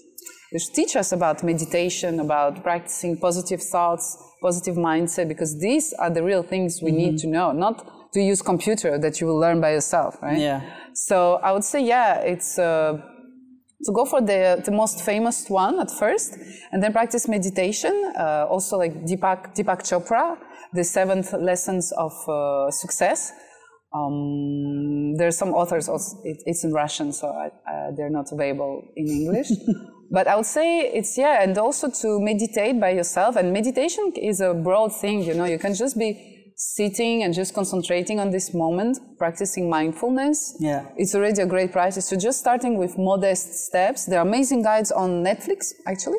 [0.51, 6.23] which teach us about meditation, about practicing positive thoughts, positive mindset, because these are the
[6.23, 6.99] real things we mm-hmm.
[6.99, 10.39] need to know, not to use computer that you will learn by yourself, right?
[10.39, 10.61] Yeah.
[10.95, 13.01] So I would say, yeah, it's uh,
[13.85, 16.39] to go for the, the most famous one at first,
[16.73, 18.13] and then practice meditation.
[18.19, 20.39] Uh, also, like Deepak, Deepak Chopra,
[20.73, 23.33] the seventh lessons of uh, success.
[23.93, 27.51] Um, there are some authors, also, it, it's in Russian, so I,
[27.97, 29.49] they're not available in English.
[30.11, 33.37] but I would say it's yeah, and also to meditate by yourself.
[33.37, 35.45] And meditation is a broad thing, you know.
[35.45, 40.57] You can just be sitting and just concentrating on this moment, practicing mindfulness.
[40.61, 42.09] Yeah, it's already a great practice.
[42.09, 44.07] So just starting with modest steps.
[44.07, 46.19] There are amazing guides on Netflix actually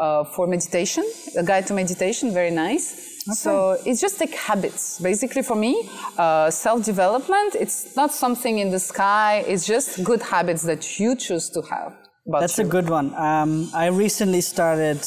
[0.00, 1.04] uh, for meditation.
[1.36, 3.22] A guide to meditation, very nice.
[3.28, 3.34] Okay.
[3.34, 4.98] So it's just like habits.
[4.98, 10.22] Basically, for me, uh, self development, it's not something in the sky, it's just good
[10.22, 11.94] habits that you choose to have.
[12.26, 13.14] That's a good one.
[13.14, 15.00] Um, I recently started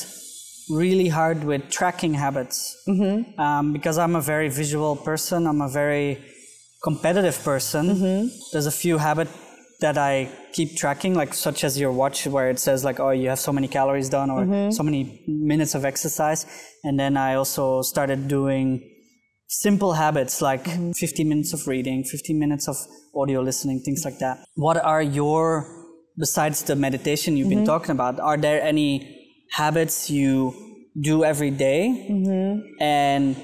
[0.70, 3.40] really hard with tracking habits mm-hmm.
[3.40, 5.46] um, because I'm a very visual person.
[5.48, 6.24] I'm a very
[6.84, 7.88] competitive person.
[7.88, 8.28] Mm-hmm.
[8.52, 9.28] There's a few habit
[9.82, 13.30] that I keep tracking, like such as your watch, where it says like, oh, you
[13.30, 14.72] have so many calories done or Mm-hmm.
[14.72, 16.46] so many minutes of exercise.
[16.84, 18.90] And then I also started doing
[19.48, 20.92] simple habits like Mm-hmm.
[20.94, 22.78] 15 minutes of reading, 15 minutes of
[23.16, 24.38] audio listening, things like that.
[24.56, 25.68] What are your,
[26.18, 27.58] besides the meditation you've Mm-hmm.
[27.60, 28.92] been talking about, are there any
[29.52, 30.54] habits you
[31.00, 32.08] do every day?
[32.10, 32.84] Mm-hmm.
[32.84, 33.36] And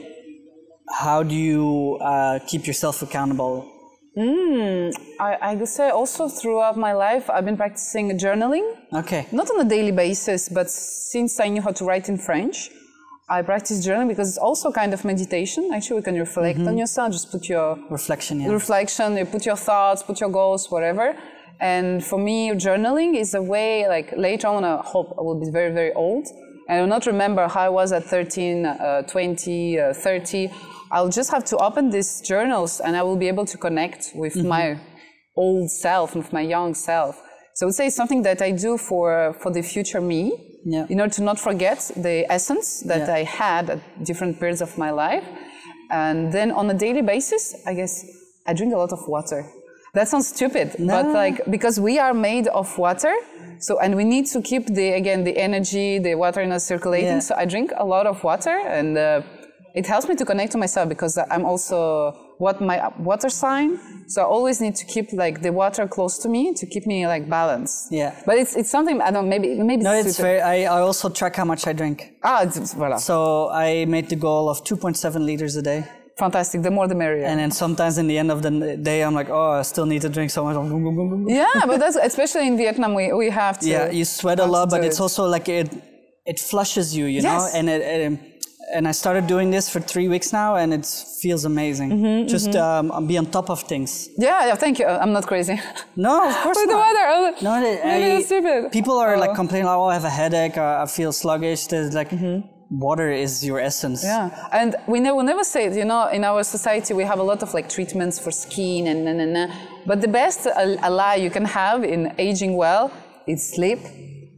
[0.91, 3.65] how do you uh, keep yourself accountable?
[5.19, 8.65] I, I could say also throughout my life, I've been practicing journaling.
[8.93, 9.27] Okay.
[9.31, 12.69] not on a daily basis, but since I knew how to write in French,
[13.29, 15.69] I practice journaling because it's also kind of meditation.
[15.73, 18.49] Actually, you can reflect on yourself, just put your Reflection, yeah.
[18.49, 21.15] reflection, you put your thoughts, put your goals, whatever.
[21.61, 25.51] And for me, journaling is a way, like later on, I hope I will be
[25.51, 26.25] very, very old.
[26.67, 30.51] And I will not remember how I was at 13, uh, 20, uh, 30.
[30.91, 34.35] I'll just have to open these journals and I will be able to connect with
[34.43, 34.79] my
[35.35, 37.21] old self, with my young self.
[37.55, 40.31] So I would say it's something that I do for, for the future me,
[40.65, 40.85] Yeah.
[40.89, 43.15] in order to not forget the essence that Yeah.
[43.19, 45.23] I had at different periods of my life.
[45.91, 48.05] And then on a daily basis, I guess
[48.47, 49.45] I drink a lot of water.
[49.93, 53.13] That sounds stupid, but like because we are made of water,
[53.59, 57.07] so and we need to keep the again the energy, the water in us circulating.
[57.19, 57.27] Yeah.
[57.27, 59.21] So I drink a lot of water, and uh,
[59.73, 63.79] it helps me to connect to myself because I'm also what my water sign.
[64.07, 67.05] So I always need to keep like the water close to me to keep me
[67.07, 67.91] like balanced.
[67.91, 68.11] Yeah.
[68.27, 70.39] But it's it's something I don't maybe maybe No, it's it's very.
[70.41, 72.13] I, I also track how much I drink.
[72.23, 72.97] ah it's- voilà.
[72.99, 75.83] So I made the goal of 2.7 liters a day,
[76.23, 76.61] fantastic.
[76.67, 77.25] The more the merrier.
[77.29, 78.51] and then sometimes in the end of the
[78.89, 80.55] day, I'm like, oh, I still need to drink so much.
[81.41, 83.67] yeah, but that's especially in Vietnam we, we have to.
[83.67, 85.05] Yeah, you sweat a lot, but it's it.
[85.05, 85.69] also like it
[86.31, 87.39] it flushes you, you know.
[87.39, 87.55] Yes.
[87.57, 88.19] And it, it
[88.71, 90.85] and I started doing this for three weeks now, and it
[91.21, 91.89] feels amazing.
[91.89, 92.27] Mm-hmm, mm-hmm.
[92.27, 94.09] Just um, be on top of things.
[94.17, 94.55] Yeah, yeah.
[94.55, 94.85] Thank you.
[94.85, 95.59] Uh, I'm not crazy.
[95.95, 97.05] No, of course With the weather.
[97.15, 98.71] oh, No, I- it's stupid.
[98.71, 99.35] People are like Oh.
[99.41, 101.67] complaining, oh, I have a headache, or I feel sluggish.
[101.67, 102.47] There's like mm-hmm.
[102.69, 104.03] Water is your essence.
[104.03, 105.73] Yeah, and we never never say it.
[105.73, 109.05] You know, in our society we have a lot of like treatments for skin and
[109.05, 109.53] na na na.
[109.85, 112.91] But the best ally you can have in aging well
[113.27, 113.79] is sleep,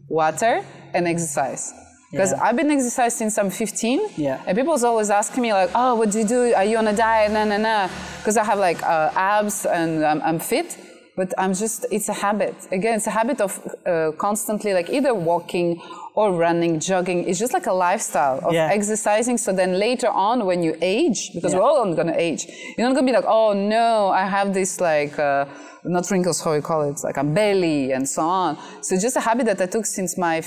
[0.10, 0.64] water,
[0.94, 1.74] and exercise.
[2.12, 2.44] Because Yeah.
[2.44, 4.02] I've been exercising since I'm 15.
[4.18, 4.42] Yeah.
[4.46, 6.54] And people's always asking me like, oh, what do you do?
[6.54, 7.32] Are you on a diet?
[7.32, 7.88] Na na na.
[8.18, 10.78] Because I have like uh, abs and I'm, I'm fit.
[11.16, 12.56] But I'm just, it's a habit.
[12.72, 13.52] Again, it's a habit of
[13.86, 15.80] uh, constantly like either walking
[16.14, 17.28] or running, jogging.
[17.28, 18.70] It's just like a lifestyle of Yeah.
[18.72, 19.38] exercising.
[19.38, 21.60] So then later on, when you age, because Yeah.
[21.60, 22.48] we're all gonna age,
[22.78, 25.46] you're not gonna be like, oh no, I have this like, uh,
[25.84, 28.56] not wrinkles, how you call it, like a belly and so on.
[28.82, 30.44] So just a habit that I took since my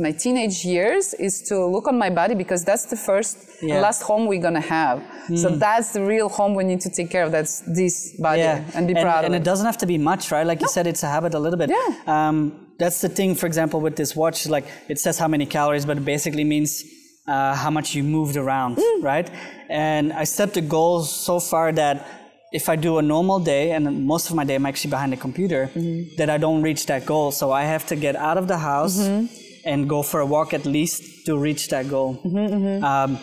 [0.00, 3.80] my teenage years is to look on my body because that's the first Yeah.
[3.80, 5.00] last home we're gonna have.
[5.42, 7.30] So that's the real home we need to take care of.
[7.32, 9.26] That's this body yeah, and be proud of it.
[9.28, 10.46] and it doesn't have to be much, right?
[10.46, 11.70] Like you said, it's a habit a little bit.
[11.70, 11.88] Yeah.
[12.14, 12.36] Um,
[12.78, 13.34] that's the thing.
[13.34, 16.84] For example, with this watch, like it says how many calories, but it basically means
[17.26, 19.02] uh, how much you moved around, Mm.
[19.02, 19.30] right?
[19.70, 22.06] And I set the goal so far that
[22.52, 25.16] if I do a normal day, and most of my day I'm actually behind the
[25.16, 26.16] computer, Mm-hmm.
[26.18, 27.32] that I don't reach that goal.
[27.32, 29.26] So I have to get out of the house Mm-hmm.
[29.70, 32.10] and go for a walk at least to reach that goal.
[32.24, 33.18] Mm-hmm, Um,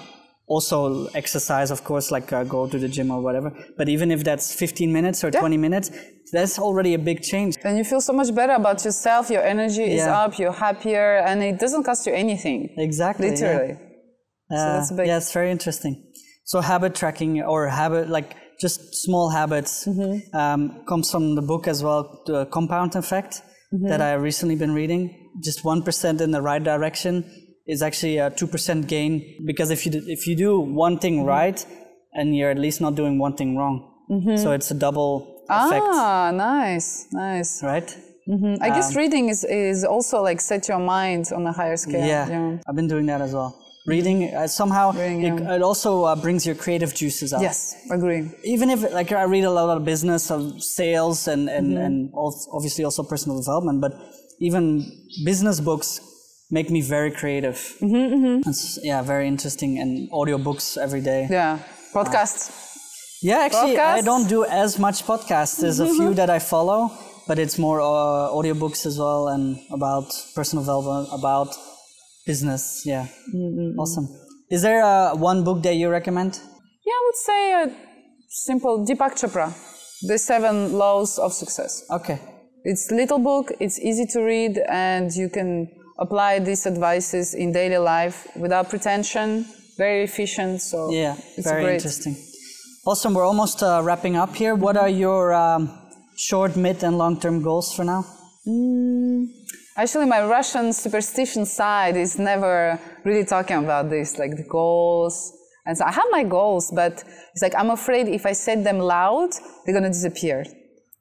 [0.53, 0.77] also
[1.21, 3.49] exercise of course like uh, go to the gym or whatever
[3.79, 5.87] but even if that's 15 minutes or 20 minutes
[6.35, 9.23] that's already a big change And you feel so much better about yourself.
[9.35, 10.21] Your energy is Yeah.
[10.21, 10.31] up.
[10.39, 12.59] You're happier, and it doesn't cost you anything.
[12.87, 13.33] exactly yeah.
[13.41, 13.73] Literally.
[14.53, 15.93] Uh, that's a big- yeah it's very interesting
[16.51, 18.29] so habit tracking or habit like
[18.65, 20.13] just small habits Mm-hmm.
[20.41, 23.33] um, comes from the book as well the compound effect
[23.73, 23.87] Mm-hmm.
[23.91, 25.03] that i recently been reading
[25.47, 27.13] just 1% in the right direction
[27.67, 29.11] is actually a 2% gain
[29.45, 31.27] because if you do, if you do one thing Mm-hmm.
[31.27, 31.65] right
[32.13, 33.87] and you're at least not doing one thing wrong
[34.43, 37.63] so it's a double effect Ah, nice, nice.
[37.63, 37.89] right
[38.61, 42.05] I guess reading is, is also like set your mind on a higher scale.
[42.05, 42.57] Yeah, yeah.
[42.67, 43.51] I've been doing that as well.
[43.87, 45.55] Reading uh, somehow Reading, it, yeah.
[45.55, 47.41] it also uh, brings your creative juices out.
[47.41, 48.29] Yes, agree.
[48.43, 51.85] Even if like I read a lot of business of sales and and, Mm-hmm.
[51.85, 53.93] and al- obviously also personal development, but
[54.39, 54.63] even
[55.25, 55.99] business books
[56.51, 57.57] make me very creative.
[57.81, 61.27] Mm-hmm, It's yeah, very interesting and audiobooks every day.
[61.29, 61.59] Yeah.
[61.93, 62.51] Podcasts.
[63.23, 65.59] Yeah, actually, I don't do as much podcasts.
[65.61, 66.91] There's a few that I follow,
[67.27, 71.49] but it's more uh, audiobooks as well and about personal development, about
[72.25, 72.81] business.
[72.85, 73.05] Yeah,
[73.77, 74.07] awesome.
[74.49, 76.39] Is there uh, one book that you recommend?
[76.85, 77.75] Yeah, I would say a
[78.27, 79.53] simple Deepak Chopra,
[80.07, 81.85] The Seven Laws of Success.
[81.91, 82.19] Okay.
[82.63, 85.67] It's little book, it's easy to read, and you can
[86.05, 89.45] apply these advices in daily life without pretension,
[89.77, 90.61] very efficient.
[90.61, 91.75] So Yeah, it's very great.
[91.75, 92.15] interesting.
[92.85, 93.13] Awesome.
[93.13, 94.53] We're almost uh, wrapping up here.
[94.55, 95.61] What are your um,
[96.29, 98.01] short, mid, and long term goals for now?
[99.77, 105.15] Actually, my Russian superstition side is never really talking about this, like the goals.
[105.65, 106.93] And so I have my goals, but
[107.33, 109.29] it's like I'm afraid if I say them loud,
[109.63, 110.43] they're gonna disappear.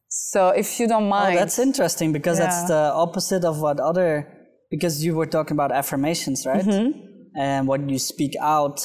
[0.08, 3.80] So if you don't mind, Oh, mind, that's interesting because that's the opposite of what
[3.80, 4.26] other,
[4.70, 6.64] because you were talking about affirmations, right?
[6.64, 6.90] Mm-hmm.
[7.38, 8.80] And what you speak out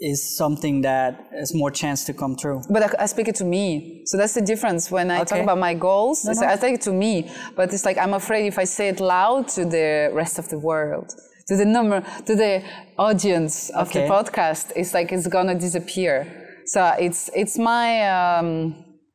[0.00, 2.60] is something that has more chance to come true.
[2.68, 4.02] but I, I speak it to me.
[4.06, 4.90] So that's the difference.
[4.90, 7.84] When I talk about my goals, it's like I take it to me, but it's
[7.84, 11.14] like I'm afraid if I say it loud to the rest of the world,
[11.48, 12.62] to the number, to the
[12.98, 14.08] audience of Okay.
[14.08, 16.26] the podcast, it's like it's gonna disappear.
[16.66, 18.48] So it's it's my um,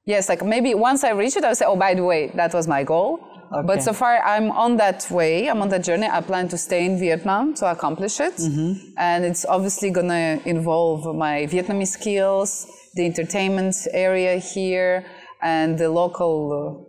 [0.05, 2.67] yes, like maybe once I reach it, I'll say, oh, by the way, that was
[2.67, 3.19] my goal.
[3.51, 3.65] Okay.
[3.67, 5.49] But so far, I'm on that way.
[5.49, 6.07] I'm on that journey.
[6.07, 8.71] I plan to stay in Vietnam to accomplish it, Mm-hmm.
[8.97, 15.05] and it's obviously gonna involve my Vietnamese skills, the entertainment area here,
[15.41, 16.33] and the local,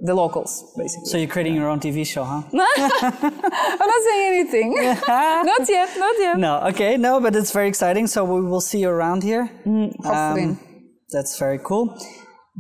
[0.03, 1.07] uh, the locals, basically.
[1.11, 2.43] So you're creating your own TV show, huh?
[2.53, 4.75] I'm not saying anything.
[5.53, 5.89] not yet.
[5.97, 6.39] Not yet.
[6.39, 8.07] No, okay, no, but it's very exciting.
[8.07, 9.47] So we will see you around here.
[9.65, 10.45] hopefully.
[10.45, 10.61] Um,
[11.11, 11.97] that's very cool.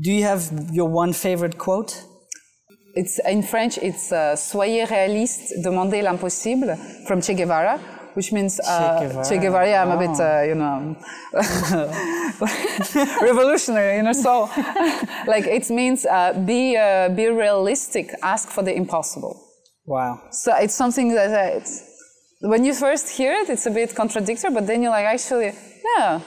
[0.00, 0.42] Do you have
[0.72, 2.04] your one favorite quote?
[2.94, 3.78] It's in French.
[3.78, 6.76] It's uh, "Soyez réaliste, demandez l'impossible"
[7.06, 7.78] from Che Guevara,
[8.14, 9.68] which means uh, Guevara, Che Guevara.
[9.68, 10.96] Yeah, I'm a bit, uh, you know,
[13.22, 14.12] revolutionary, you know.
[14.12, 14.50] So,
[15.26, 18.12] like, it means uh, be uh, be realistic.
[18.22, 19.40] Ask for the impossible.
[19.86, 20.20] Wow.
[20.30, 21.82] So it's something that uh, it's,
[22.40, 25.52] when you first hear it, it's a bit contradictory, but then you're like, actually,
[25.96, 26.20] yeah,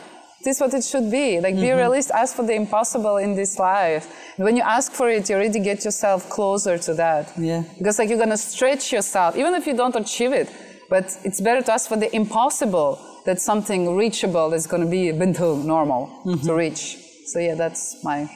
[0.43, 1.39] this is what it should be.
[1.39, 4.13] Like, be realist, ask for the impossible in this life.
[4.35, 7.31] And when you ask for it, you already get yourself closer to that.
[7.37, 7.63] Yeah.
[7.77, 10.49] Because, like, you're gonna stretch yourself, even if you don't achieve it.
[10.89, 15.55] But it's better to ask for the impossible than something reachable that's gonna be bento
[15.55, 16.09] normal
[16.43, 16.97] to reach.
[17.25, 18.29] So, yeah, that's my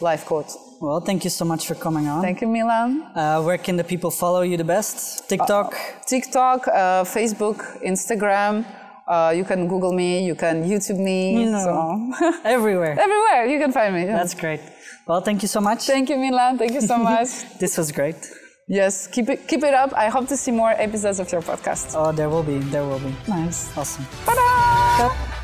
[0.00, 0.50] life quote.
[0.80, 2.22] Well, thank you so much for coming on.
[2.22, 3.02] Thank you, Milan.
[3.14, 5.28] Uh, where can the people follow you the best?
[5.28, 5.76] TikTok?
[6.06, 8.64] TikTok, uh, Facebook, Instagram.
[9.10, 11.18] Uh, you can Google me, you can YouTube me.
[11.46, 11.58] No.
[11.66, 11.72] So
[12.56, 12.94] Everywhere.
[13.06, 14.02] everywhere you can find me.
[14.06, 14.16] yeah.
[14.18, 14.60] That's great.
[15.08, 15.80] Well, thank you so much.
[15.94, 16.58] Thank you, Milan.
[16.62, 17.28] Thank you so much.
[17.58, 18.20] This was great.
[18.68, 19.90] yes, keep it keep it up.
[20.04, 21.86] I hope to see more episodes of your podcast.
[21.98, 22.58] Oh, there will be.
[22.74, 23.12] There will be.
[23.26, 23.60] Nice.
[23.76, 24.06] Awesome.
[24.24, 25.39] Ta-da!